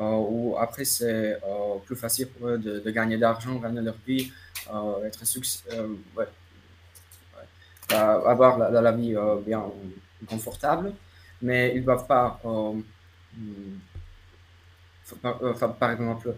euh, 0.00 0.02
ou 0.02 0.56
après 0.58 0.84
c'est 0.84 1.34
euh, 1.44 1.78
plus 1.86 1.94
facile 1.94 2.26
pour 2.28 2.48
eux 2.48 2.58
de, 2.58 2.90
gagner 2.90 3.14
de 3.16 3.20
l'argent, 3.20 3.54
gagner 3.60 3.80
leur 3.80 3.94
vie, 4.04 4.32
euh, 4.72 5.04
être 5.06 5.22
avoir 7.90 8.58
la, 8.58 8.80
la 8.80 8.92
vie 8.92 9.14
bien 9.46 9.62
confortable, 10.26 10.92
mais 11.42 11.72
ils 11.74 11.80
ne 11.80 11.84
doivent 11.84 12.06
pas, 12.06 12.40
par 15.78 15.90
exemple, 15.92 16.34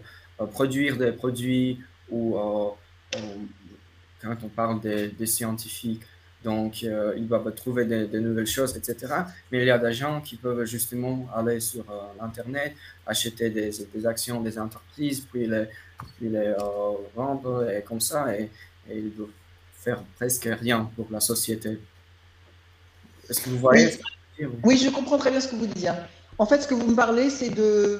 produire 0.51 0.97
des 0.97 1.13
produits 1.13 1.79
ou 2.11 2.37
quand 4.21 4.37
on 4.43 4.49
parle 4.49 4.81
des 4.81 5.25
scientifiques, 5.25 6.03
donc, 6.47 6.83
euh, 6.83 7.13
ils 7.17 7.27
doivent 7.27 7.53
trouver 7.53 7.83
de, 7.83 8.19
nouvelles 8.19 8.53
choses, 8.57 8.73
etc. 8.77 8.95
Mais 9.51 9.57
il 9.63 9.67
y 9.67 9.69
a 9.69 9.77
des 9.77 9.91
gens 9.91 10.21
qui 10.21 10.37
peuvent 10.37 10.63
justement 10.63 11.27
aller 11.35 11.59
sur 11.59 11.83
euh, 11.91 12.25
Internet, 12.29 12.73
acheter 13.05 13.49
des, 13.49 14.05
actions 14.05 14.39
des 14.39 14.57
entreprises, 14.57 15.19
puis 15.29 15.45
les, 15.45 15.65
les 16.21 16.37
euh, 16.37 16.93
vendre, 17.13 17.69
et 17.69 17.81
comme 17.81 17.99
ça, 17.99 18.19
et, 18.33 18.49
ils 18.89 19.13
doivent 19.13 19.37
faire 19.73 20.01
presque 20.15 20.47
rien 20.65 20.89
pour 20.95 21.07
la 21.11 21.19
société. 21.19 21.71
Est-ce 23.29 23.41
que 23.41 23.49
vous 23.49 23.59
voyez 23.59 23.89
oui. 24.63 24.77
je 24.77 24.89
comprends 24.89 25.17
très 25.17 25.31
bien 25.31 25.41
ce 25.41 25.49
que 25.49 25.57
vous 25.57 25.67
dites. 25.67 25.89
En 26.37 26.45
fait, 26.45 26.61
ce 26.61 26.67
que 26.69 26.75
vous 26.75 26.87
me 26.87 26.95
parlez, 26.95 27.29
c'est 27.29 27.49
de 27.49 27.99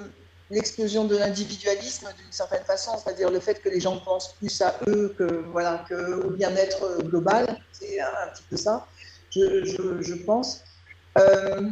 l'explosion 0.50 1.06
de 1.06 1.18
l'individualisme 1.18 2.08
d'une 2.18 2.32
certaine 2.32 2.64
façon, 2.64 2.92
c'est-à-dire 2.98 3.30
le 3.30 3.40
fait 3.40 3.62
que 3.62 3.70
les 3.70 3.80
gens 3.80 3.98
pensent 3.98 4.34
plus 4.34 4.62
à 4.62 4.76
eux 4.88 5.14
que 5.18 5.44
voilà 5.52 5.86
que 5.90 6.26
au 6.26 6.32
bien-être 6.32 7.04
global, 7.04 7.60
c'est 7.72 8.00
un, 8.00 8.28
petit 8.34 8.44
peu 8.50 8.58
ça, 8.58 8.88
je, 9.32 10.24
pense. 10.26 10.64
Euh, 11.18 11.70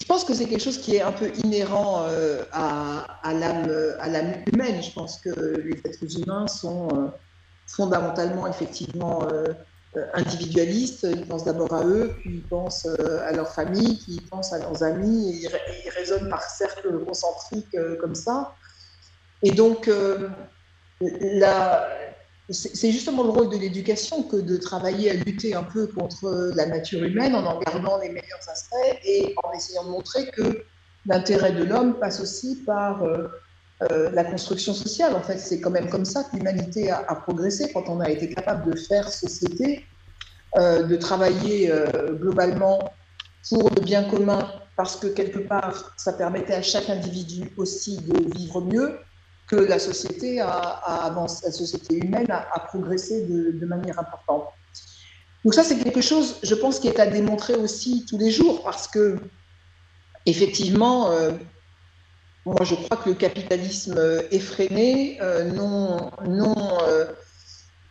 je 0.00 0.06
pense 0.06 0.24
que 0.24 0.34
c'est 0.34 0.46
quelque 0.46 0.62
chose 0.62 0.78
qui 0.78 0.96
est 0.96 1.02
un 1.02 1.12
peu 1.12 1.30
inhérent 1.44 2.04
euh, 2.08 2.44
à, 2.52 3.06
à 3.22 3.32
l'âme 3.32 4.42
humaine. 4.52 4.82
Je 4.82 4.92
pense 4.92 5.18
que 5.18 5.60
les 5.60 5.78
êtres 5.84 6.20
humains 6.20 6.46
sont 6.46 6.88
euh, 6.88 7.08
fondamentalement 7.66 8.46
effectivement 8.46 9.26
euh, 9.32 9.54
individualistes, 10.14 11.06
ils 11.10 11.26
pensent 11.26 11.44
d'abord 11.44 11.72
à 11.72 11.84
eux, 11.84 12.14
puis 12.20 12.36
ils 12.36 12.42
pensent 12.42 12.86
euh, 12.86 13.26
à 13.26 13.32
leur 13.32 13.52
famille, 13.52 13.96
puis 13.96 14.14
ils 14.14 14.26
pensent 14.26 14.52
à 14.52 14.58
leurs 14.58 14.82
amis, 14.82 15.30
et 15.30 15.48
ils, 15.84 15.90
raisonnent 15.90 16.28
par 16.28 16.42
cercles 16.42 17.04
concentriques 17.04 17.74
euh, 17.74 17.96
comme 17.96 18.14
ça. 18.14 18.54
Et 19.42 19.50
donc, 19.50 19.90
c'est 22.50 22.92
justement 22.92 23.24
le 23.24 23.30
rôle 23.30 23.50
de 23.50 23.58
l'éducation 23.58 24.22
que 24.22 24.36
de 24.36 24.56
travailler 24.56 25.10
à 25.10 25.14
lutter 25.14 25.54
un 25.54 25.62
peu 25.62 25.86
contre 25.86 26.52
la 26.54 26.66
nature 26.66 27.02
humaine 27.02 27.34
en 27.34 27.44
en 27.44 27.60
gardant 27.60 27.98
les 27.98 28.08
meilleurs 28.08 28.48
aspects 28.50 28.98
et 29.04 29.34
en 29.44 29.52
essayant 29.52 29.84
de 29.84 29.90
montrer 29.90 30.30
que 30.30 30.64
l'intérêt 31.04 31.52
de 31.52 31.64
l'homme 31.64 31.98
passe 31.98 32.20
aussi 32.20 32.56
par 32.64 33.02
la 33.80 34.24
construction 34.24 34.72
sociale. 34.72 35.14
En 35.14 35.20
fait, 35.20 35.38
c'est 35.38 35.60
quand 35.60 35.70
même 35.70 35.90
comme 35.90 36.04
ça 36.04 36.24
que 36.24 36.36
l'humanité 36.36 36.90
a, 36.90 37.14
progressé 37.16 37.70
quand 37.72 37.88
on 37.88 38.00
a 38.00 38.08
été 38.08 38.28
capable 38.32 38.70
de 38.70 38.78
faire 38.78 39.08
société, 39.08 39.84
euh, 40.56 40.84
de 40.84 40.94
travailler 40.94 41.68
euh, 41.68 42.12
globalement 42.12 42.92
pour 43.48 43.70
le 43.70 43.80
bien 43.80 44.04
commun, 44.04 44.48
parce 44.76 44.94
que 44.94 45.08
quelque 45.08 45.40
part, 45.40 45.92
ça 45.96 46.12
permettait 46.12 46.54
à 46.54 46.62
chaque 46.62 46.88
individu 46.88 47.52
aussi 47.56 47.96
de 47.98 48.32
vivre 48.36 48.60
mieux, 48.60 49.00
que 49.48 49.56
la 49.56 49.80
société 49.80 50.40
a, 50.40 50.48
avancé, 50.48 51.44
la 51.44 51.52
société 51.52 51.96
humaine 51.96 52.28
a, 52.30 52.60
progressé 52.68 53.26
de, 53.26 53.66
manière 53.66 53.98
importante. 53.98 54.44
Donc 55.44 55.54
ça, 55.54 55.64
c'est 55.64 55.76
quelque 55.76 56.00
chose, 56.00 56.36
je 56.44 56.54
pense, 56.54 56.78
qui 56.78 56.86
est 56.86 57.00
à 57.00 57.06
démontrer 57.06 57.54
aussi 57.56 58.06
tous 58.08 58.16
les 58.16 58.30
jours, 58.30 58.62
parce 58.62 58.86
que 58.86 59.18
effectivement, 60.24 61.10
euh, 61.10 61.32
moi, 62.46 62.62
je 62.62 62.74
crois 62.74 62.98
que 62.98 63.08
le 63.08 63.14
capitalisme 63.14 63.98
effréné, 64.30 65.18
euh, 65.22 65.44
non, 65.44 66.10
non 66.26 66.54
euh, 66.86 67.06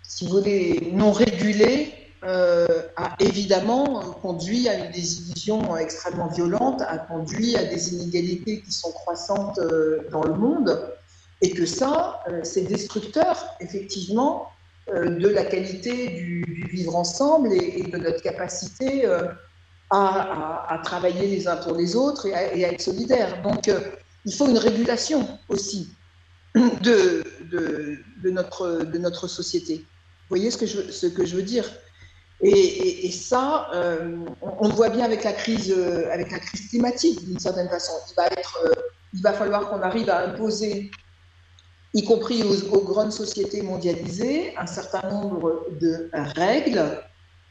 si 0.04 0.26
vous 0.26 0.38
voulez, 0.38 0.92
non 0.94 1.12
régulé, 1.12 1.92
euh, 2.24 2.68
a 2.96 3.16
évidemment 3.20 4.00
conduit 4.22 4.70
à 4.70 4.76
une 4.76 4.92
désillusion 4.92 5.76
extrêmement 5.76 6.28
violente, 6.28 6.82
a 6.88 7.00
conduit 7.00 7.58
à 7.58 7.64
des 7.66 7.96
inégalités 7.96 8.62
qui 8.62 8.72
sont 8.72 8.92
croissantes 8.92 9.60
dans 10.12 10.24
le 10.24 10.34
monde, 10.34 10.94
et 11.42 11.52
que 11.52 11.66
ça, 11.66 12.24
c'est 12.44 12.62
destructeur, 12.62 13.44
effectivement, 13.60 14.50
de 14.88 15.28
la 15.28 15.44
qualité 15.44 16.10
du, 16.10 16.68
vivre 16.72 16.96
ensemble 16.96 17.52
et, 17.52 17.84
de 17.84 17.98
notre 17.98 18.22
capacité 18.22 19.06
à, 19.90 20.80
travailler 20.84 21.28
les 21.28 21.48
uns 21.48 21.58
pour 21.58 21.76
les 21.76 21.96
autres 21.96 22.28
et 22.28 22.34
à, 22.34 22.54
et 22.56 22.64
à 22.64 22.72
être 22.72 22.82
solidaires. 22.82 23.42
Donc, 23.42 23.70
il 24.26 24.34
faut 24.34 24.48
une 24.48 24.58
régulation 24.58 25.28
aussi 25.50 25.90
de, 26.56 27.24
de, 27.52 28.30
notre, 28.30 28.84
de 28.84 28.98
notre 28.98 29.28
société. 29.28 29.78
Vous 29.78 30.38
voyez 30.38 30.52
ce 30.52 30.58
que 30.58 30.66
je, 30.66 30.92
ce 30.92 31.08
que 31.08 31.26
je 31.26 31.36
veux 31.36 31.44
dire? 31.44 31.66
Et, 32.46 33.10
ça, 33.12 33.70
euh, 33.74 34.18
on, 34.42 34.68
le 34.68 34.74
voit 34.74 34.90
bien 34.90 35.06
avec 35.06 35.24
la 35.24 35.32
crise, 35.32 35.74
euh, 35.76 36.12
avec 36.12 36.30
la 36.30 36.40
crise 36.40 36.68
climatique, 36.70 37.24
d'une 37.24 37.40
certaine 37.40 37.70
façon. 37.70 37.94
Il 38.12 38.16
va, 38.16 38.28
être, 38.28 38.60
euh, 38.66 38.74
il 39.14 39.22
va 39.22 39.32
falloir 39.32 39.70
qu'on 39.70 39.82
arrive 39.82 40.10
à 40.10 40.28
imposer, 40.28 40.92
y 41.94 42.04
compris 42.04 42.44
aux, 42.44 42.74
aux, 42.74 42.82
grandes 42.84 43.14
sociétés 43.14 43.62
mondialisées, 43.62 44.54
un 44.58 44.68
certain 44.68 45.10
nombre 45.10 45.66
de 45.80 46.10
règles 46.36 46.84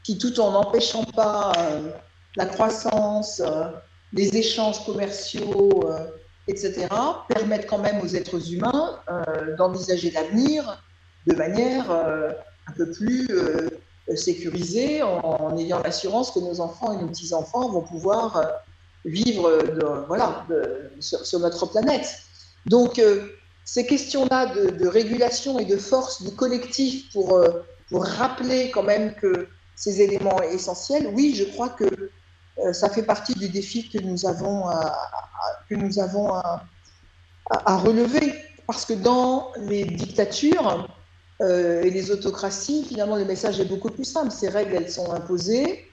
qui, 0.03 0.19
tout 0.19 0.39
en 0.39 0.51
n'empêchant 0.51 1.05
pas 1.05 1.53
la 2.35 2.45
croissance, 2.45 3.41
les 4.11 4.37
échanges 4.37 4.85
commerciaux, 4.85 5.89
etc., 6.47 6.87
permettent 7.29 7.67
quand 7.67 7.79
même 7.79 8.01
aux 8.01 8.15
êtres 8.15 8.53
humains 8.53 8.99
d'envisager 9.57 10.11
l'avenir 10.11 10.81
de 11.25 11.35
manière 11.35 11.89
un 11.91 12.71
peu 12.75 12.91
plus 12.91 13.27
sécurisée, 14.15 15.01
en, 15.01 15.57
ayant 15.57 15.79
l'assurance 15.79 16.31
que 16.31 16.39
nos 16.39 16.59
enfants 16.59 16.91
et 16.91 17.01
nos 17.01 17.07
petits-enfants 17.07 17.69
vont 17.69 17.81
pouvoir 17.81 18.43
vivre 19.05 19.49
voilà, 20.07 20.45
sur, 20.99 21.39
notre 21.39 21.65
planète. 21.67 22.19
Donc, 22.65 22.99
ces 23.65 23.85
questions-là 23.85 24.47
de, 24.47 24.87
régulation 24.87 25.59
et 25.59 25.65
de 25.65 25.77
force 25.77 26.21
du 26.21 26.35
collectif 26.35 27.11
pour, 27.13 27.35
euh, 27.35 27.63
rappeler 27.91 28.71
quand 28.71 28.83
même 28.83 29.13
que 29.13 29.47
ces 29.75 30.01
éléments 30.01 30.41
essentiels, 30.41 31.11
oui, 31.13 31.35
je 31.35 31.43
crois 31.43 31.69
que 31.69 31.83
euh, 31.83 32.11
ça 32.71 32.89
fait 32.89 33.03
partie 33.03 33.33
du 33.33 33.49
défi 33.49 33.89
que 33.89 33.99
nous 33.99 34.27
avons 34.27 34.67
à, 37.49 37.77
relever. 37.77 38.33
Parce 38.65 38.85
que 38.85 38.93
dans 38.93 39.51
les 39.57 39.83
dictatures 39.83 40.87
euh, 41.41 41.81
et 41.81 41.89
les 41.89 42.11
autocraties, 42.11 42.85
finalement, 42.85 43.17
le 43.17 43.25
message 43.25 43.59
est 43.59 43.65
beaucoup 43.65 43.89
plus 43.89 44.05
simple. 44.05 44.31
Ces 44.31 44.47
règles, 44.47 44.75
elles 44.75 44.91
sont 44.91 45.11
imposées. 45.11 45.91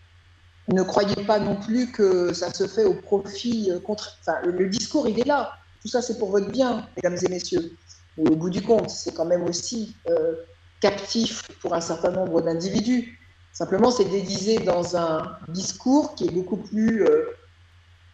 Ne 0.69 0.83
croyez 0.83 1.17
pas 1.25 1.41
non 1.41 1.57
plus 1.57 1.91
que 1.91 2.33
ça 2.33 2.53
se 2.55 2.69
fait 2.69 2.85
au 2.85 2.95
profit 2.95 3.73
contre. 3.85 4.19
Enfin, 4.21 4.39
le 4.45 4.69
discours, 4.69 5.09
il 5.09 5.19
est 5.19 5.27
là. 5.27 5.53
Tout 5.83 5.89
ça, 5.89 6.03
c'est 6.03 6.19
pour 6.19 6.31
votre 6.31 6.51
bien, 6.51 6.87
mesdames 6.97 7.19
et 7.23 7.29
messieurs. 7.29 7.77
Mais 8.17 8.31
au 8.31 8.37
bout 8.37 8.51
du 8.51 8.63
compte, 8.63 8.91
c'est 8.91 9.15
quand 9.15 9.25
même 9.25 9.45
aussi 9.45 9.97
euh, 10.09 10.35
captif 10.81 11.49
pour 11.61 11.75
un 11.75 11.81
certain 11.81 12.11
nombre 12.11 12.43
d'individus. 12.43 13.20
Simplement, 13.53 13.91
c'est 13.91 14.05
déguisé 14.05 14.59
dans 14.59 14.97
un 14.97 15.37
discours 15.49 16.15
qui 16.15 16.27
est 16.29 16.31
beaucoup 16.31 16.57
plus 16.57 17.05
euh, 17.05 17.27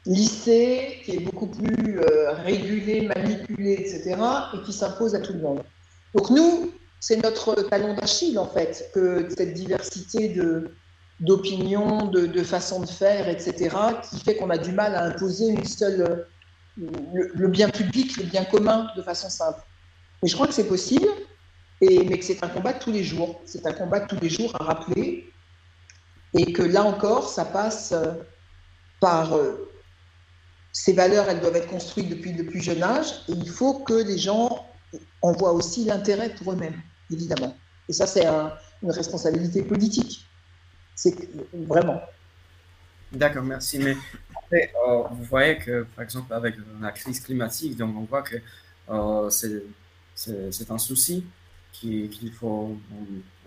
lissé, 0.06 1.00
qui 1.04 1.16
est 1.16 1.20
beaucoup 1.20 1.46
plus 1.46 2.00
euh, 2.00 2.32
régulé, 2.32 3.02
manipulé, 3.02 3.72
etc., 3.72 4.16
et 4.54 4.62
qui 4.62 4.72
s'impose 4.72 5.14
à 5.14 5.20
tout 5.20 5.34
le 5.34 5.40
monde. 5.40 5.62
Donc 6.14 6.30
nous, 6.30 6.72
c'est 7.00 7.22
notre 7.22 7.54
talon 7.54 7.94
d'Achille, 7.94 8.38
en 8.38 8.48
fait, 8.48 8.90
que 8.94 9.28
cette 9.36 9.54
diversité 9.54 10.30
de, 10.30 10.74
d'opinions, 11.20 12.06
de, 12.06 12.26
de 12.26 12.42
façons 12.42 12.80
de 12.80 12.88
faire, 12.88 13.28
etc., 13.28 13.76
qui 14.08 14.20
fait 14.20 14.36
qu'on 14.36 14.50
a 14.50 14.58
du 14.58 14.72
mal 14.72 14.94
à 14.94 15.04
imposer 15.04 15.48
une 15.48 15.64
seule 15.64 16.26
le, 16.76 17.48
bien 17.48 17.68
public, 17.68 18.16
le 18.16 18.24
bien 18.24 18.44
commun 18.44 18.88
de 18.96 19.02
façon 19.02 19.28
simple. 19.30 19.60
Mais 20.22 20.28
je 20.28 20.34
crois 20.34 20.46
que 20.46 20.54
c'est 20.54 20.68
possible, 20.68 21.08
mais 21.80 22.18
que 22.18 22.24
c'est 22.24 22.42
un 22.42 22.48
combat 22.48 22.72
de 22.72 22.78
tous 22.78 22.92
les 22.92 23.04
jours. 23.04 23.40
C'est 23.44 23.66
un 23.66 23.72
combat 23.72 24.00
tous 24.00 24.18
les 24.20 24.28
jours 24.28 24.54
à 24.58 24.64
rappeler, 24.64 25.32
et 26.34 26.52
que 26.52 26.62
là 26.62 26.82
encore, 26.84 27.28
ça 27.28 27.44
passe 27.44 27.92
euh, 27.92 28.14
par 29.00 29.34
euh, 29.34 29.70
ces 30.72 30.92
valeurs, 30.92 31.28
elles 31.28 31.40
doivent 31.40 31.56
être 31.56 31.68
construites 31.68 32.08
depuis 32.08 32.32
le 32.32 32.44
plus 32.44 32.60
jeune 32.60 32.82
âge, 32.82 33.06
et 33.28 33.32
il 33.32 33.48
faut 33.48 33.80
que 33.80 33.94
les 33.94 34.18
gens 34.18 34.66
en 35.22 35.32
voient 35.32 35.52
aussi 35.52 35.84
l'intérêt 35.84 36.30
pour 36.30 36.52
eux-mêmes, 36.52 36.80
évidemment. 37.10 37.56
Et 37.88 37.92
ça, 37.92 38.06
c'est 38.06 38.26
une 38.26 38.90
responsabilité 38.90 39.62
politique. 39.62 40.26
C'est 40.94 41.14
vraiment. 41.52 42.00
D'accord, 43.12 43.44
merci. 43.44 43.78
Mais 43.78 43.96
euh, 44.52 45.02
vous 45.10 45.24
voyez 45.24 45.58
que, 45.58 45.84
par 45.94 46.04
exemple, 46.04 46.32
avec 46.32 46.56
la 46.80 46.92
crise 46.92 47.20
climatique, 47.20 47.76
donc 47.76 47.96
on 47.96 48.04
voit 48.04 48.22
que 48.22 48.36
euh, 48.90 49.30
c'est 49.30 50.70
un 50.70 50.78
souci 50.78 51.24
qu'il 51.80 52.32
faut, 52.32 52.76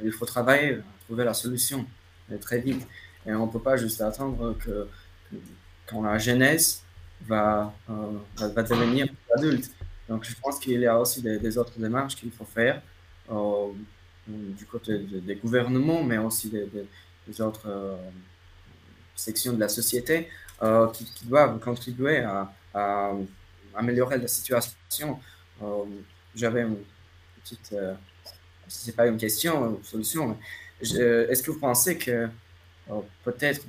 il 0.03 0.11
faut 0.11 0.25
travailler, 0.25 0.79
trouver 1.05 1.25
la 1.25 1.33
solution 1.33 1.85
très 2.41 2.59
vite. 2.59 2.85
Et 3.25 3.33
on 3.33 3.47
ne 3.47 3.51
peut 3.51 3.61
pas 3.61 3.77
juste 3.77 4.01
attendre 4.01 4.55
que, 4.63 4.87
quand 5.87 6.01
la 6.03 6.17
jeunesse 6.17 6.83
va, 7.21 7.73
euh, 7.89 8.17
va, 8.37 8.63
devenir 8.63 9.07
adulte. 9.35 9.71
Donc 10.07 10.23
je 10.23 10.33
pense 10.41 10.59
qu'il 10.59 10.79
y 10.79 10.85
a 10.85 10.99
aussi 10.99 11.21
des, 11.21 11.57
autres 11.57 11.77
démarches 11.77 12.15
qu'il 12.15 12.31
faut 12.31 12.45
faire 12.45 12.81
du 14.27 14.65
côté 14.65 14.97
des 14.99 15.35
gouvernements, 15.35 16.03
mais 16.03 16.17
aussi 16.17 16.49
des, 16.49 17.41
autres 17.41 17.97
sections 19.15 19.53
de 19.53 19.59
la 19.59 19.69
société 19.69 20.29
euh, 20.61 20.87
qui, 20.91 21.05
doivent 21.25 21.59
contribuer 21.59 22.19
à, 22.23 22.51
améliorer 23.75 24.17
la 24.17 24.27
situation. 24.27 25.19
Euh, 25.61 25.83
j'avais 26.35 26.61
une 26.61 26.77
petite, 27.41 27.75
euh, 28.69 28.71
c'est 28.71 28.95
pas 28.95 29.07
une 29.07 29.17
question, 29.17 29.77
une 29.77 29.83
solution. 29.83 30.37
Est-ce 30.81 31.43
que 31.43 31.51
vous 31.51 31.59
pensez 31.59 31.97
que 31.97 32.27
peut-être 33.23 33.61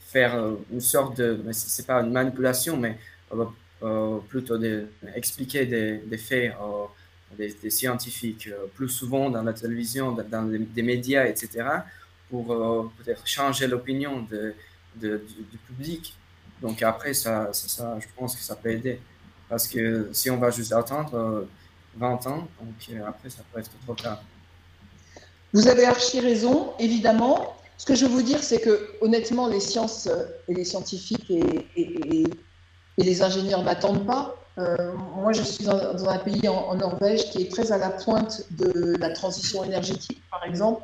faire 0.00 0.56
une 0.72 0.80
sorte 0.80 1.16
de, 1.18 1.40
c'est 1.52 1.86
pas 1.86 2.00
une 2.00 2.12
manipulation, 2.12 2.76
mais 2.76 2.98
plutôt 4.28 4.58
expliquer 5.14 5.66
des, 5.66 5.98
des 5.98 6.18
faits 6.18 6.54
des, 7.36 7.70
scientifiques 7.70 8.48
plus 8.74 8.88
souvent 8.88 9.30
dans 9.30 9.42
la 9.42 9.52
télévision, 9.52 10.12
dans, 10.12 10.44
des 10.50 10.82
médias, 10.82 11.26
etc., 11.26 11.48
pour 12.28 12.46
peut-être 12.98 13.26
changer 13.26 13.66
l'opinion 13.66 14.26
de, 14.30 14.54
du, 14.96 15.58
public. 15.66 16.16
Donc 16.60 16.82
après, 16.82 17.14
ça, 17.14 17.50
je 17.52 18.06
pense 18.16 18.34
que 18.34 18.42
ça 18.42 18.56
peut 18.56 18.70
aider. 18.70 19.00
Parce 19.48 19.68
que 19.68 20.08
si 20.12 20.28
on 20.28 20.36
va 20.38 20.50
juste 20.50 20.72
attendre 20.72 21.46
20 21.98 22.26
euh, 22.26 22.30
ans, 22.30 22.48
donc 22.60 22.74
euh, 22.90 23.06
après, 23.06 23.30
ça 23.30 23.42
peut 23.52 23.60
être 23.60 23.70
trop 23.84 23.94
tard. 23.94 24.22
Vous 25.52 25.68
avez 25.68 25.84
archi 25.84 26.20
raison, 26.20 26.72
évidemment. 26.78 27.54
Ce 27.78 27.86
que 27.86 27.94
je 27.94 28.04
veux 28.06 28.12
vous 28.12 28.22
dire, 28.22 28.42
c'est 28.42 28.60
que 28.60 28.90
honnêtement, 29.00 29.46
les 29.46 29.60
sciences 29.60 30.08
et 30.48 30.54
les 30.54 30.64
scientifiques 30.64 31.30
et, 31.30 32.24
les 32.98 33.22
ingénieurs 33.22 33.62
n'attendent 33.62 34.04
pas. 34.04 34.34
Euh, 34.58 34.92
moi, 35.14 35.32
je 35.32 35.42
suis 35.42 35.64
dans, 35.64 36.08
un 36.08 36.18
pays 36.18 36.48
en, 36.48 36.74
Norvège 36.74 37.30
qui 37.30 37.42
est 37.42 37.50
très 37.50 37.70
à 37.70 37.78
la 37.78 37.90
pointe 37.90 38.42
de 38.50 38.96
la 38.98 39.10
transition 39.10 39.62
énergétique, 39.62 40.20
par 40.30 40.44
exemple 40.44 40.82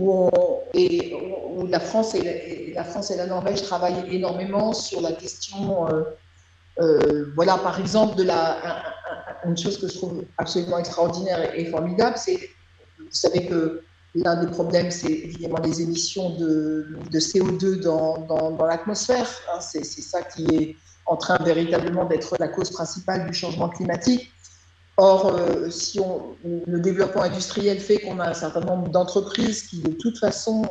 où, 0.00 0.30
la, 1.68 1.80
France 1.80 2.14
et 2.14 2.74
la, 3.16 3.26
Norvège 3.26 3.62
travaillent 3.62 4.04
énormément 4.10 4.72
sur 4.72 5.00
la 5.00 5.12
question, 5.12 5.88
euh, 5.88 6.02
euh, 6.80 7.32
voilà, 7.34 7.58
par 7.58 7.80
exemple, 7.80 8.16
de 8.16 8.22
la, 8.22 8.56
une 9.46 9.56
chose 9.56 9.78
que 9.78 9.88
je 9.88 9.94
trouve 9.94 10.24
absolument 10.38 10.78
extraordinaire 10.78 11.54
et, 11.54 11.66
formidable, 11.66 12.16
c'est, 12.16 12.50
vous 12.98 13.06
savez 13.10 13.46
que 13.46 13.82
l'un 14.14 14.42
des 14.42 14.50
problèmes, 14.50 14.90
c'est 14.90 15.12
évidemment 15.12 15.60
les 15.62 15.82
émissions 15.82 16.30
de, 16.36 16.86
de 17.10 17.18
CO2 17.18 17.80
dans, 17.80 18.18
dans, 18.18 18.66
l'atmosphère. 18.66 19.28
Hein, 19.52 19.60
c'est, 19.60 19.84
c'est 19.84 20.02
ça 20.02 20.22
qui 20.22 20.44
est 20.54 20.76
en 21.06 21.16
train 21.16 21.36
véritablement 21.42 22.04
d'être 22.04 22.36
la 22.38 22.48
cause 22.48 22.70
principale 22.70 23.26
du 23.26 23.34
changement 23.34 23.68
climatique. 23.68 24.32
Or, 24.98 25.26
euh, 25.26 25.68
si 25.70 26.00
on, 26.00 26.36
le 26.44 26.80
développement 26.80 27.22
industriel 27.22 27.78
fait 27.80 27.98
qu'on 27.98 28.18
a 28.18 28.30
un 28.30 28.34
certain 28.34 28.60
nombre 28.60 28.88
d'entreprises 28.88 29.64
qui, 29.64 29.80
de 29.80 29.92
toute 29.92 30.18
façon, 30.18 30.62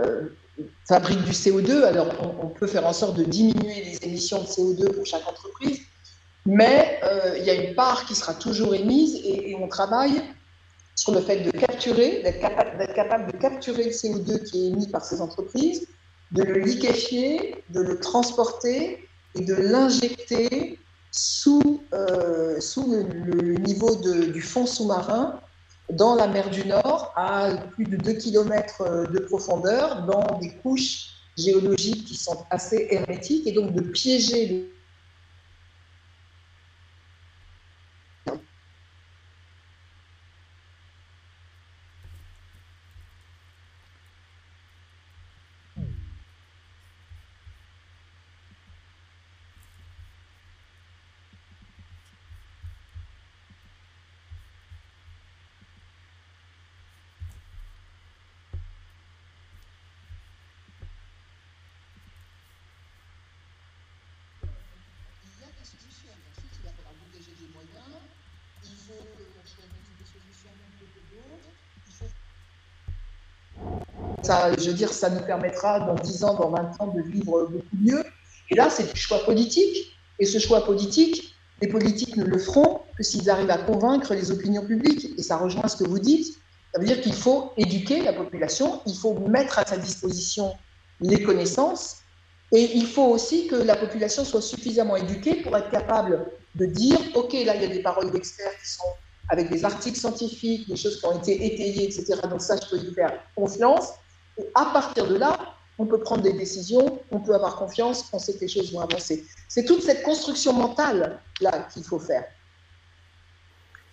euh, 0.00 0.02
euh, 0.02 0.62
fabriquent 0.86 1.24
du 1.24 1.32
CO2, 1.32 1.82
alors 1.84 2.08
on, 2.42 2.48
peut 2.48 2.66
faire 2.66 2.86
en 2.86 2.92
sorte 2.92 3.16
de 3.16 3.24
diminuer 3.24 3.84
les 3.84 3.98
émissions 4.06 4.42
de 4.42 4.46
CO2 4.46 4.92
pour 4.92 5.06
chaque 5.06 5.26
entreprise, 5.26 5.80
mais 6.46 7.00
il 7.36 7.44
y 7.44 7.50
a 7.50 7.54
une 7.54 7.74
part 7.74 8.04
qui 8.04 8.14
sera 8.14 8.34
toujours 8.34 8.74
émise 8.74 9.16
et, 9.24 9.56
on 9.60 9.68
travaille 9.68 10.22
sur 10.94 11.12
le 11.12 11.20
fait 11.20 11.38
de 11.38 11.50
capturer, 11.50 12.22
d'être 12.22 12.40
capable, 12.40 12.92
capable 12.94 13.32
de 13.32 13.36
capturer 13.38 13.84
le 13.84 13.90
CO2 13.90 14.42
qui 14.44 14.64
est 14.64 14.68
émis 14.68 14.88
par 14.88 15.04
ces 15.04 15.20
entreprises, 15.20 15.86
de 16.32 16.42
le 16.42 16.60
liquéfier, 16.60 17.62
de 17.70 17.80
le 17.80 18.00
transporter 18.00 19.08
et 19.34 19.44
de 19.44 19.54
l'injecter 19.54 20.78
sous, 21.10 21.82
euh, 21.92 22.58
sous 22.60 22.90
le, 22.90 23.54
niveau 23.58 23.96
du 23.96 24.40
fond 24.40 24.66
sous-marin 24.66 25.40
dans 25.90 26.14
la 26.14 26.26
mer 26.26 26.48
du 26.50 26.66
Nord 26.66 27.12
à 27.16 27.50
plus 27.72 27.84
de 27.84 27.96
2 27.96 28.14
km 28.14 28.80
euh, 28.80 29.06
de 29.06 29.18
profondeur 29.18 30.06
dans 30.06 30.38
des 30.38 30.50
couches 30.62 31.10
géologiques 31.36 32.06
qui 32.06 32.16
sont 32.16 32.44
assez 32.50 32.88
hermétiques 32.90 33.46
et 33.46 33.52
donc 33.52 33.74
de 33.74 33.82
piéger 33.82 34.70
Je 74.58 74.70
veux 74.70 74.76
dire, 74.76 74.92
ça 74.92 75.10
nous 75.10 75.20
permettra 75.20 75.80
dans 75.80 75.94
10 75.94 76.24
ans, 76.24 76.34
dans 76.34 76.50
20 76.50 76.80
ans 76.80 76.86
de 76.88 77.02
vivre 77.02 77.48
beaucoup 77.50 77.76
mieux. 77.78 78.04
Et 78.50 78.54
là, 78.54 78.68
c'est 78.70 78.92
du 78.92 78.98
choix 78.98 79.24
politique. 79.24 79.96
Et 80.18 80.26
ce 80.26 80.38
choix 80.38 80.64
politique, 80.64 81.34
les 81.60 81.68
politiques 81.68 82.16
ne 82.16 82.24
le 82.24 82.38
feront 82.38 82.80
que 82.96 83.02
s'ils 83.02 83.28
arrivent 83.30 83.50
à 83.50 83.58
convaincre 83.58 84.14
les 84.14 84.30
opinions 84.30 84.64
publiques. 84.66 85.08
Et 85.18 85.22
ça 85.22 85.36
rejoint 85.36 85.68
ce 85.68 85.76
que 85.76 85.88
vous 85.88 85.98
dites. 85.98 86.36
Ça 86.74 86.80
veut 86.80 86.86
dire 86.86 87.00
qu'il 87.00 87.14
faut 87.14 87.52
éduquer 87.56 88.02
la 88.02 88.14
population, 88.14 88.80
il 88.86 88.96
faut 88.96 89.14
mettre 89.28 89.58
à 89.58 89.66
sa 89.66 89.76
disposition 89.76 90.54
les 91.00 91.22
connaissances, 91.22 91.98
et 92.52 92.76
il 92.76 92.86
faut 92.86 93.06
aussi 93.06 93.46
que 93.46 93.56
la 93.56 93.76
population 93.76 94.24
soit 94.24 94.42
suffisamment 94.42 94.96
éduquée 94.96 95.36
pour 95.36 95.56
être 95.56 95.70
capable 95.70 96.26
de 96.54 96.66
dire, 96.66 96.98
OK, 97.14 97.32
là, 97.32 97.56
il 97.56 97.62
y 97.62 97.64
a 97.64 97.68
des 97.68 97.82
paroles 97.82 98.10
d'experts 98.10 98.52
qui 98.62 98.70
sont 98.70 98.88
avec 99.28 99.50
des 99.50 99.64
articles 99.64 99.98
scientifiques, 99.98 100.68
des 100.68 100.76
choses 100.76 101.00
qui 101.00 101.06
ont 101.06 101.18
été 101.18 101.32
étayées, 101.46 101.84
etc. 101.84 102.20
Donc 102.28 102.42
ça, 102.42 102.56
je 102.56 102.68
peux 102.68 102.82
y 102.82 102.94
faire 102.94 103.12
confiance. 103.34 103.88
Et 104.38 104.50
à 104.54 104.66
partir 104.66 105.06
de 105.06 105.16
là, 105.16 105.38
on 105.78 105.86
peut 105.86 105.98
prendre 105.98 106.22
des 106.22 106.32
décisions, 106.32 107.00
on 107.10 107.20
peut 107.20 107.34
avoir 107.34 107.56
confiance, 107.56 108.08
on 108.12 108.18
sait 108.18 108.34
que 108.34 108.40
les 108.40 108.48
choses 108.48 108.72
vont 108.72 108.80
avancer. 108.80 109.26
C'est 109.48 109.64
toute 109.64 109.82
cette 109.82 110.02
construction 110.02 110.52
mentale 110.52 111.20
là 111.40 111.66
qu'il 111.72 111.84
faut 111.84 111.98
faire. 111.98 112.24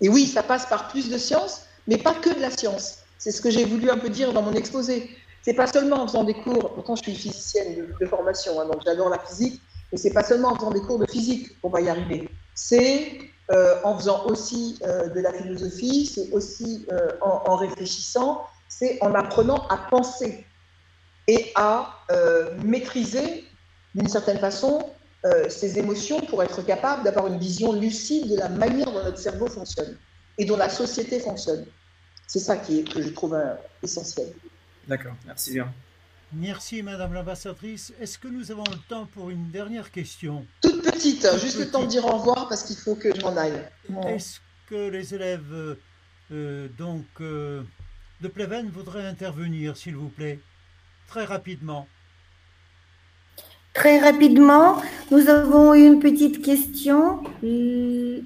Et 0.02 0.10
oui, 0.10 0.28
ça 0.28 0.44
passe 0.44 0.66
par 0.66 0.90
plus 0.90 1.10
de 1.10 1.18
science, 1.18 1.64
mais 1.88 1.98
pas 1.98 2.14
que 2.14 2.34
de 2.34 2.40
la 2.40 2.52
science. 2.52 3.00
C'est 3.18 3.32
ce 3.32 3.42
que 3.42 3.50
j'ai 3.50 3.66
voulu 3.66 3.90
un 3.90 3.98
peu 3.98 4.10
dire 4.10 4.32
dans 4.32 4.42
mon 4.42 4.54
exposé. 4.54 5.10
C'est 5.42 5.54
pas 5.54 5.68
seulement 5.68 6.04
en 6.04 6.08
faisant 6.08 6.24
des 6.24 6.34
cours, 6.34 6.74
pourtant 6.74 6.96
je 6.96 7.04
suis 7.04 7.16
physicienne 7.16 7.88
de, 8.00 8.06
formation, 8.06 8.60
hein, 8.60 8.66
donc 8.66 8.82
j'adore 8.86 9.10
la 9.10 9.20
physique, 9.20 9.62
mais 9.92 9.98
c'est 9.98 10.14
pas 10.14 10.24
seulement 10.24 10.50
en 10.50 10.56
faisant 10.56 10.72
des 10.72 10.82
cours 10.82 11.00
de 11.00 11.06
physique 11.06 11.60
qu'on 11.62 11.70
va 11.70 11.82
y 11.82 11.90
arriver. 11.90 12.30
C'est 12.56 13.20
euh, 13.52 13.76
en 13.84 13.98
faisant 13.98 14.26
aussi 14.28 14.78
euh, 14.84 15.08
de 15.08 15.22
la 15.22 15.34
philosophie, 15.34 16.06
c'est 16.06 16.32
aussi 16.34 16.86
euh, 16.92 17.10
en, 17.22 17.42
en, 17.52 17.56
réfléchissant, 17.56 18.42
c'est 18.70 18.98
en 19.02 19.14
apprenant 19.14 19.68
à 19.68 19.78
penser 19.78 20.46
et 21.28 21.52
à 21.56 22.06
maîtriser 22.64 23.44
d'une 23.94 24.08
certaine 24.08 24.40
façon 24.40 24.90
ses 25.50 25.78
émotions 25.78 26.22
pour 26.22 26.42
être 26.42 26.62
capable 26.62 27.04
d'avoir 27.04 27.28
une 27.28 27.38
vision 27.38 27.74
lucide 27.74 28.30
de 28.30 28.38
la 28.38 28.48
manière 28.48 28.92
dont 28.92 29.04
notre 29.04 29.20
cerveau 29.20 29.48
fonctionne 29.48 29.98
et 30.38 30.46
dont 30.46 30.58
la 30.58 30.70
société 30.70 31.20
fonctionne. 31.20 31.66
C'est 32.26 32.40
ça 32.40 32.58
qui 32.58 32.80
est, 32.80 32.84
que 32.84 33.02
je 33.02 33.10
trouve 33.10 33.38
essentiel. 33.84 34.34
D'accord, 34.88 35.14
merci 35.26 35.54
bien. 35.54 35.72
Merci 36.32 36.84
Madame 36.84 37.14
l'ambassadrice. 37.14 37.92
Est-ce 38.00 38.20
que 38.20 38.28
nous 38.28 38.52
avons 38.52 38.64
le 38.64 38.78
temps 38.88 39.08
pour 39.08 39.32
une 39.32 39.50
dernière 39.50 39.90
question? 39.92 40.46
Toute 40.62 40.84
petite, 40.84 41.28
juste 41.40 41.58
le 41.58 41.70
temps 41.70 41.82
de 41.82 41.88
dire 41.88 42.06
au 42.06 42.18
revoir 42.18 42.48
parce 42.48 42.64
qu'il 42.64 42.76
faut 42.76 42.96
que 42.96 43.16
je 43.16 43.22
m'en 43.22 43.36
aille. 43.36 43.60
Est-ce 44.08 44.40
que 44.68 44.90
les 44.90 45.16
élèves 45.16 45.52
euh, 45.52 45.76
euh, 46.32 46.68
donc 46.78 47.06
euh, 47.22 47.64
de 48.22 48.28
Pleven 48.28 48.70
voudraient 48.70 49.06
intervenir, 49.06 49.78
s'il 49.78 49.96
vous 49.96 50.10
plaît, 50.10 50.40
très 51.08 51.26
rapidement 51.26 51.88
Très 53.74 54.00
rapidement, 54.00 54.82
nous 55.12 55.30
avons 55.30 55.74
une 55.74 56.00
petite 56.00 56.44
question. 56.44 57.24
Euh, 57.44 58.22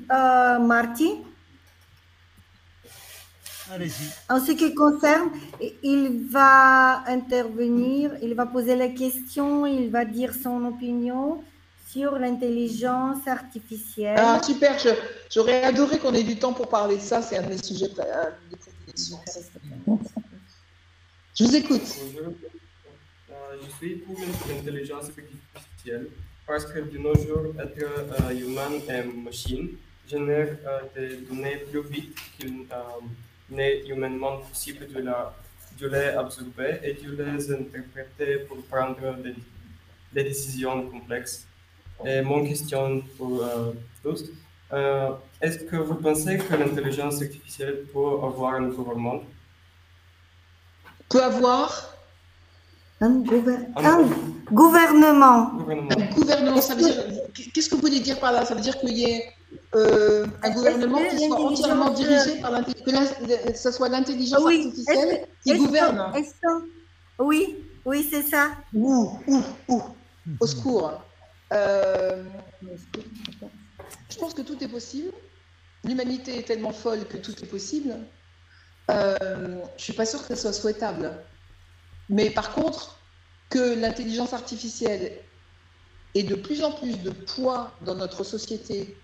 Marty 0.60 1.12
en 4.29 4.39
ce 4.43 4.51
qui 4.51 4.73
concerne, 4.75 5.29
il 5.82 6.27
va 6.29 7.03
intervenir, 7.08 8.12
il 8.21 8.34
va 8.36 8.45
poser 8.45 8.75
la 8.75 8.89
question, 8.89 9.65
il 9.65 9.89
va 9.89 10.06
dire 10.06 10.34
son 10.34 10.65
opinion 10.65 11.43
sur 11.89 12.17
l'intelligence 12.19 13.27
artificielle. 13.27 14.15
Ah, 14.17 14.41
super, 14.43 14.75
j'aurais 15.29 15.63
adoré 15.63 15.97
qu'on 15.99 16.13
ait 16.13 16.23
du 16.23 16.38
temps 16.38 16.53
pour 16.53 16.67
parler 16.67 16.97
de 16.97 17.01
ça, 17.01 17.21
c'est 17.21 17.38
un 17.38 17.47
des 17.47 17.62
sujets 17.62 17.89
euh, 17.99 18.25
de. 18.51 18.58
Je 18.95 19.15
vous 21.43 21.56
écoute. 21.56 21.82
Euh, 23.32 23.58
je 23.63 23.69
suis 23.77 23.95
pour 23.95 24.15
l'intelligence 24.47 25.10
artificielle 25.56 26.10
parce 26.45 26.65
que 26.65 26.77
de 26.79 26.97
nos 26.99 27.15
jours, 27.15 27.56
être 27.60 27.82
euh, 27.82 28.29
humain 28.38 28.69
et 28.89 29.01
machine 29.03 29.69
génère 30.08 30.58
des 30.95 31.17
données 31.17 31.58
plus 31.71 31.82
vite 31.84 32.15
qu'une 32.39 32.67
n'est 33.49 33.82
humainement 33.88 34.38
possible 34.38 34.88
de, 34.91 34.99
la, 34.99 35.36
de 35.79 35.88
les 35.88 36.10
absorber 36.10 36.79
et 36.84 36.93
de 36.93 37.23
les 37.23 37.51
interpréter 37.51 38.39
pour 38.47 38.63
prendre 38.65 39.17
des, 39.23 39.36
décisions 40.23 40.88
complexes. 40.89 41.47
Et 42.06 42.21
mon 42.21 42.45
question 42.45 43.01
pour 43.17 43.43
euh, 43.43 43.71
tous, 44.03 44.29
euh, 44.73 45.12
est-ce 45.41 45.59
que 45.59 45.75
vous 45.75 45.95
pensez 45.95 46.38
que 46.38 46.55
l'intelligence 46.55 47.21
artificielle 47.21 47.86
peut 47.93 47.99
avoir 47.99 48.55
un 48.55 48.69
gouvernement 48.69 49.21
Peut 51.09 51.23
avoir 51.23 51.93
un, 53.01 53.19
gouvernement. 53.19 53.75
Un 53.75 54.03
gouvernement. 54.51 55.51
Un 55.91 56.15
gouvernement, 56.15 56.62
ça 56.62 56.75
veut 56.75 56.83
dire. 56.83 57.03
Qu'est-ce 57.53 57.69
que 57.69 57.75
vous 57.75 57.81
voulez 57.81 57.99
dire 57.99 58.19
par 58.19 58.31
là? 58.31 58.45
Ça 58.45 58.55
veut 58.55 58.62
dire 58.62 58.79
qu'il 58.79 58.97
y 58.97 59.03
ait 59.03 59.25
euh, 59.75 60.25
un 60.41 60.51
gouvernement 60.51 60.99
qui 61.09 61.27
soit 61.27 61.39
entièrement 61.39 61.89
dirigé 61.91 62.39
par 62.41 62.51
l'intelligence, 62.51 63.09
que 63.45 63.57
ce 63.57 63.71
soit 63.71 63.89
l'intelligence 63.89 64.43
artificielle 64.43 65.27
qui 65.43 65.57
gouverne. 65.57 66.13
oui, 67.19 67.57
oui, 67.86 68.07
c'est 68.09 68.23
ça. 68.23 68.51
Ouh, 68.73 69.19
ouh, 69.27 69.43
ouh, 69.67 69.83
au 70.39 70.47
secours. 70.47 70.93
Euh, 71.51 72.23
je 74.10 74.17
pense 74.17 74.34
que 74.34 74.41
tout 74.41 74.62
est 74.63 74.67
possible. 74.67 75.12
L'humanité 75.84 76.39
est 76.39 76.43
tellement 76.43 76.72
folle 76.72 77.06
que 77.06 77.17
tout 77.17 77.34
est 77.43 77.48
possible. 77.48 77.96
Euh, 78.91 79.15
je 79.19 79.56
ne 79.56 79.62
suis 79.78 79.93
pas 79.93 80.06
sûre 80.06 80.22
que 80.28 80.36
ce 80.36 80.41
soit 80.41 80.54
souhaitable. 80.54 81.17
Mais 82.10 82.30
par 82.30 82.54
contre, 82.54 83.00
que 83.50 83.80
l'intelligence 83.80 84.34
artificielle 84.34 85.19
ait 86.15 86.24
de 86.24 86.36
plus 86.36 86.63
en 86.63 86.72
plus 86.72 86.98
de 87.02 87.12
poids 87.12 87.72
dans 87.82 87.96
notre 87.96 88.24
société 88.24 88.98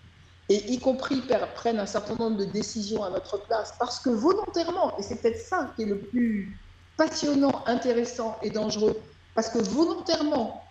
et 0.50 0.72
y 0.72 0.80
compris 0.80 1.22
prennent 1.56 1.80
un 1.80 1.86
certain 1.86 2.16
nombre 2.16 2.38
de 2.38 2.46
décisions 2.46 3.04
à 3.04 3.12
notre 3.12 3.38
place, 3.46 3.76
parce 3.78 4.00
que 4.00 4.10
volontairement, 4.10 4.98
et 4.98 5.04
c'est 5.04 5.22
peut-être 5.22 5.40
ça 5.40 5.72
qui 5.76 5.84
est 5.84 5.86
le 5.86 6.00
plus 6.00 6.58
passionnant, 6.98 7.64
intéressant 7.68 8.38
et 8.42 8.50
dangereux, 8.50 9.00
parce 9.36 9.50
que 9.50 9.60
volontairement, 9.60 10.64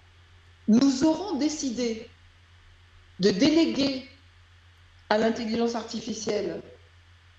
nous 0.66 1.04
aurons 1.04 1.38
décidé 1.38 2.10
de 3.20 3.30
déléguer 3.30 4.08
à 5.10 5.18
l'intelligence 5.18 5.74
artificielle 5.74 6.60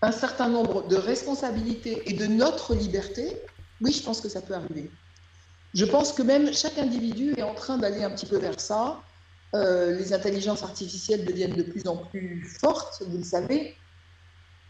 un 0.02 0.12
certain 0.12 0.48
nombre 0.48 0.88
de 0.88 0.96
responsabilités 0.96 2.10
et 2.10 2.14
de 2.14 2.26
notre 2.26 2.74
liberté, 2.74 3.38
oui, 3.82 3.92
je 3.92 4.04
pense 4.04 4.22
que 4.22 4.30
ça 4.30 4.42
peut 4.42 4.54
arriver. 4.54 4.90
Je 5.74 5.86
pense 5.86 6.14
que 6.14 6.24
même 6.24 6.54
chaque 6.54 6.78
individu 6.78 7.34
est 7.38 7.44
en 7.44 7.54
train 7.54 7.78
d'aller 7.78 8.04
un 8.04 8.10
petit 8.10 8.26
peu 8.26 8.38
vers 8.38 8.60
ça. 8.60 9.02
Euh, 9.56 9.98
les 9.98 10.14
intelligences 10.14 10.64
artificielles 10.64 11.26
deviennent 11.26 11.56
de 11.56 11.64
plus 11.64 11.88
en 11.88 11.98
plus 11.98 12.44
fortes, 12.62 13.04
vous 13.08 13.18
le 13.18 13.24
savez, 13.24 13.76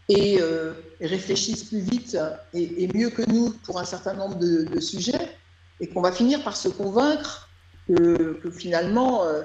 et 0.08 0.40
euh, 0.40 0.72
réfléchissent 1.00 1.64
plus 1.64 1.80
vite 1.80 2.18
et, 2.52 2.88
mieux 2.94 3.10
que 3.10 3.22
nous 3.30 3.50
pour 3.64 3.78
un 3.78 3.84
certain 3.84 4.14
nombre 4.14 4.36
de, 4.36 4.80
sujets, 4.80 5.36
et 5.80 5.88
qu'on 5.88 6.00
va 6.02 6.12
finir 6.12 6.42
par 6.42 6.56
se 6.56 6.68
convaincre 6.68 7.48
que, 7.88 8.50
finalement, 8.50 9.24
euh, 9.24 9.42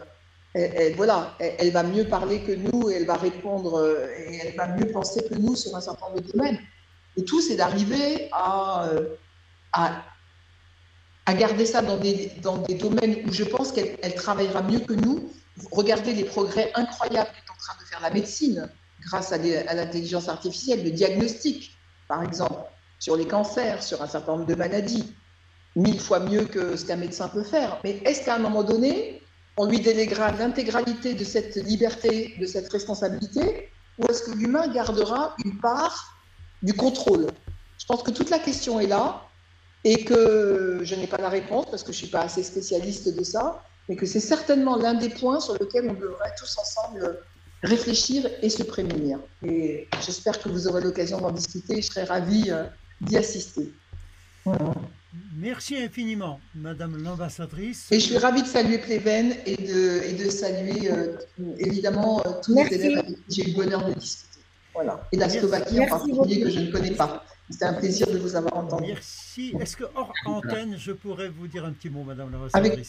elle, 0.56 0.96
voilà, 0.96 1.36
elle, 1.40 1.72
va 1.72 1.84
mieux 1.84 2.06
parler 2.06 2.42
que 2.42 2.54
nous, 2.54 2.90
elle 2.90 3.06
va 3.06 3.16
répondre, 3.16 3.96
et 4.18 4.38
elle 4.38 4.56
va 4.56 4.68
mieux 4.68 4.88
penser 4.88 5.24
que 5.30 5.36
nous 5.36 5.56
sur 5.56 5.76
un 5.76 5.82
certain 5.82 6.08
nombre 6.08 6.22
de 6.22 6.32
domaines. 6.32 6.60
Et 7.18 7.24
tout, 7.26 7.42
c'est 7.42 7.56
d'arriver 7.56 8.30
à, 8.32 8.90
à 9.74 10.04
à 11.26 11.34
garder 11.34 11.66
ça 11.66 11.82
dans 11.82 11.98
des, 11.98 12.32
dans 12.42 12.58
des 12.58 12.76
domaines 12.76 13.18
où 13.28 13.34
je 13.34 13.44
pense 13.44 13.72
qu'elle 13.72 14.16
travaillera 14.16 14.62
mieux 14.62 14.80
que 14.80 14.94
nous. 14.94 15.30
Regardez 15.72 16.14
les 16.14 16.26
progrès 16.26 16.72
incroyables 16.76 17.30
qu'est 17.30 17.52
en 17.52 17.58
train 17.58 17.74
de 17.82 17.88
faire 17.88 18.02
la 18.02 18.12
médecine 18.12 18.70
grâce 19.02 19.32
à 19.32 19.38
l'intelligence 19.38 20.30
artificielle, 20.30 20.84
le 20.84 20.92
diagnostic, 20.92 21.78
par 22.08 22.24
exemple, 22.24 22.60
sur 23.00 23.16
les 23.16 23.28
cancers, 23.28 23.82
sur 23.84 24.02
un 24.02 24.08
certain 24.08 24.34
nombre 24.34 24.46
de 24.46 24.56
maladies, 24.56 25.14
mille 25.76 26.00
fois 26.00 26.20
mieux 26.20 26.46
que 26.46 26.76
ce 26.76 26.86
qu'un 26.86 26.96
médecin 26.96 27.28
peut 27.28 27.44
faire. 27.44 27.80
Mais 27.84 28.02
est-ce 28.06 28.24
qu'à 28.26 28.36
un 28.36 28.40
moment 28.40 28.64
donné, 28.64 29.22
on 29.58 29.66
lui 29.66 29.80
déléguera 29.80 30.32
l'intégralité 30.32 31.14
de 31.14 31.24
cette 31.24 31.56
liberté, 31.56 32.36
de 32.40 32.46
cette 32.46 32.72
responsabilité, 32.72 33.70
ou 33.98 34.06
est-ce 34.10 34.24
que 34.24 34.32
l'humain 34.32 34.68
gardera 34.68 35.36
une 35.46 35.60
part 35.60 36.26
du 36.62 36.74
contrôle? 36.74 37.28
Je 37.78 37.86
pense 37.86 38.04
que 38.04 38.12
toute 38.12 38.30
la 38.30 38.40
question 38.40 38.80
est 38.80 38.88
là 38.88 39.30
et 39.84 40.04
que 40.04 40.80
je 40.84 40.96
n'ai 40.96 41.08
pas 41.08 41.18
la 41.18 41.30
réponse 41.30 41.66
parce 41.70 41.84
que 41.84 41.94
je 41.94 41.98
ne 41.98 42.04
suis 42.04 42.12
pas 42.12 42.22
assez 42.22 42.44
spécialiste 42.44 43.16
de 43.16 43.24
ça, 43.24 43.64
mais 43.88 43.96
que 43.96 44.06
c'est 44.06 44.20
certainement 44.20 44.76
l'un 44.76 44.96
des 44.96 45.10
points 45.10 45.40
sur 45.40 45.54
lesquels 45.54 45.90
on 45.90 45.94
devrait 45.94 46.34
tous 46.38 46.58
ensemble 46.58 47.20
réfléchir 47.64 48.30
et 48.42 48.50
se 48.50 48.64
prémunir. 48.64 49.20
Et 49.44 49.88
j'espère 50.04 50.40
que 50.40 50.50
vous 50.50 50.68
aurez 50.68 50.82
l'occasion 50.82 51.20
d'en 51.20 51.32
discuter, 51.32 51.82
je 51.82 51.88
serai 51.88 52.04
ravie 52.04 52.50
euh, 52.50 52.66
d'y 53.02 53.18
assister. 53.18 53.74
Merci 55.38 55.78
infiniment, 55.78 56.40
Madame 56.56 57.02
l'ambassadrice. 57.02 57.92
Et 57.92 58.00
je 58.00 58.06
suis 58.06 58.18
ravie 58.18 58.42
de 58.42 58.48
saluer 58.48 58.78
Pleven 58.78 59.36
et 59.46 59.58
de, 59.58 60.04
et 60.04 60.14
de 60.14 60.30
saluer 60.30 60.92
euh, 60.92 61.18
évidemment 61.58 62.22
euh, 62.26 62.32
tous 62.44 62.56
les 62.56 62.74
élèves 62.76 63.00
avec 63.00 63.28
qui 63.28 63.36
j'ai 63.36 63.50
eu 63.50 63.54
le 63.54 63.64
bonheur 63.64 63.86
de 63.86 63.94
discuter. 63.94 64.40
Voilà. 64.74 65.08
Et 65.12 65.18
la 65.18 65.30
Slovaquie 65.30 65.80
en 65.80 65.88
particulier 65.88 66.42
que 66.42 66.50
je 66.50 66.60
ne 66.60 66.72
connais 66.72 66.92
pas. 66.92 67.26
C'était 67.50 67.66
un 67.66 67.74
plaisir 67.74 68.08
de 68.08 68.18
vous 68.18 68.36
avoir 68.36 68.58
entendu. 68.58 68.88
Merci. 68.88 69.54
Est-ce 69.60 69.78
que 69.78 69.84
hors 69.94 70.12
antenne, 70.26 70.76
je 70.78 70.92
pourrais 70.92 71.30
vous 71.30 71.48
dire 71.48 71.64
un 71.64 71.74
petit 71.74 71.90
mot, 71.90 72.04
Madame 72.04 72.32
la 72.32 72.40
Avec... 72.54 72.80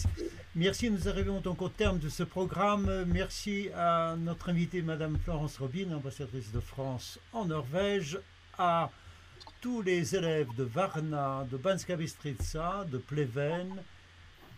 Merci. 0.55 0.91
Nous 0.91 1.09
arrivons 1.09 1.41
donc 1.41 1.61
au 1.61 1.68
terme 1.68 1.99
de 1.99 2.09
ce 2.09 2.22
programme. 2.22 3.05
Merci 3.07 3.68
à 3.77 4.16
notre 4.18 4.49
invitée, 4.49 4.81
Madame 4.81 5.18
Florence 5.22 5.59
Robin, 5.59 5.93
ambassadrice 5.95 6.51
de 6.53 6.61
France 6.61 7.18
en 7.35 7.45
Norvège, 7.45 8.18
à 8.59 8.91
tous 9.61 9.83
les 9.83 10.15
élèves 10.15 10.55
de 10.57 10.65
Varna, 10.65 11.47
de 11.51 11.57
Banska 11.57 11.97
Bystrica, 11.97 12.85
de 12.91 12.99
Pleven, 12.99 13.83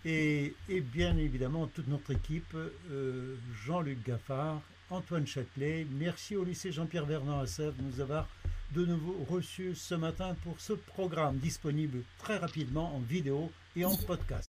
et, 0.04 0.54
bien 0.92 1.16
évidemment 1.16 1.66
toute 1.66 1.88
notre 1.88 2.12
équipe, 2.12 2.54
euh, 2.54 3.36
Jean-Luc 3.64 4.04
Gaffard, 4.06 4.60
Antoine 4.90 5.26
Châtelet. 5.26 5.86
Merci 5.90 6.36
au 6.36 6.44
lycée 6.44 6.72
Jean-Pierre 6.72 7.06
Vernon 7.06 7.40
à 7.40 7.46
Sèvres 7.46 7.76
de 7.76 7.82
nous 7.82 8.00
avoir 8.00 8.26
de 8.74 8.84
nouveau 8.84 9.16
reçus 9.28 9.74
ce 9.74 9.94
matin 9.94 10.36
pour 10.44 10.60
ce 10.60 10.72
programme 10.72 11.38
disponible 11.38 12.02
très 12.18 12.36
rapidement 12.36 12.94
en 12.94 13.00
vidéo 13.00 13.50
et 13.76 13.84
en 13.84 13.96
podcast. 13.96 14.47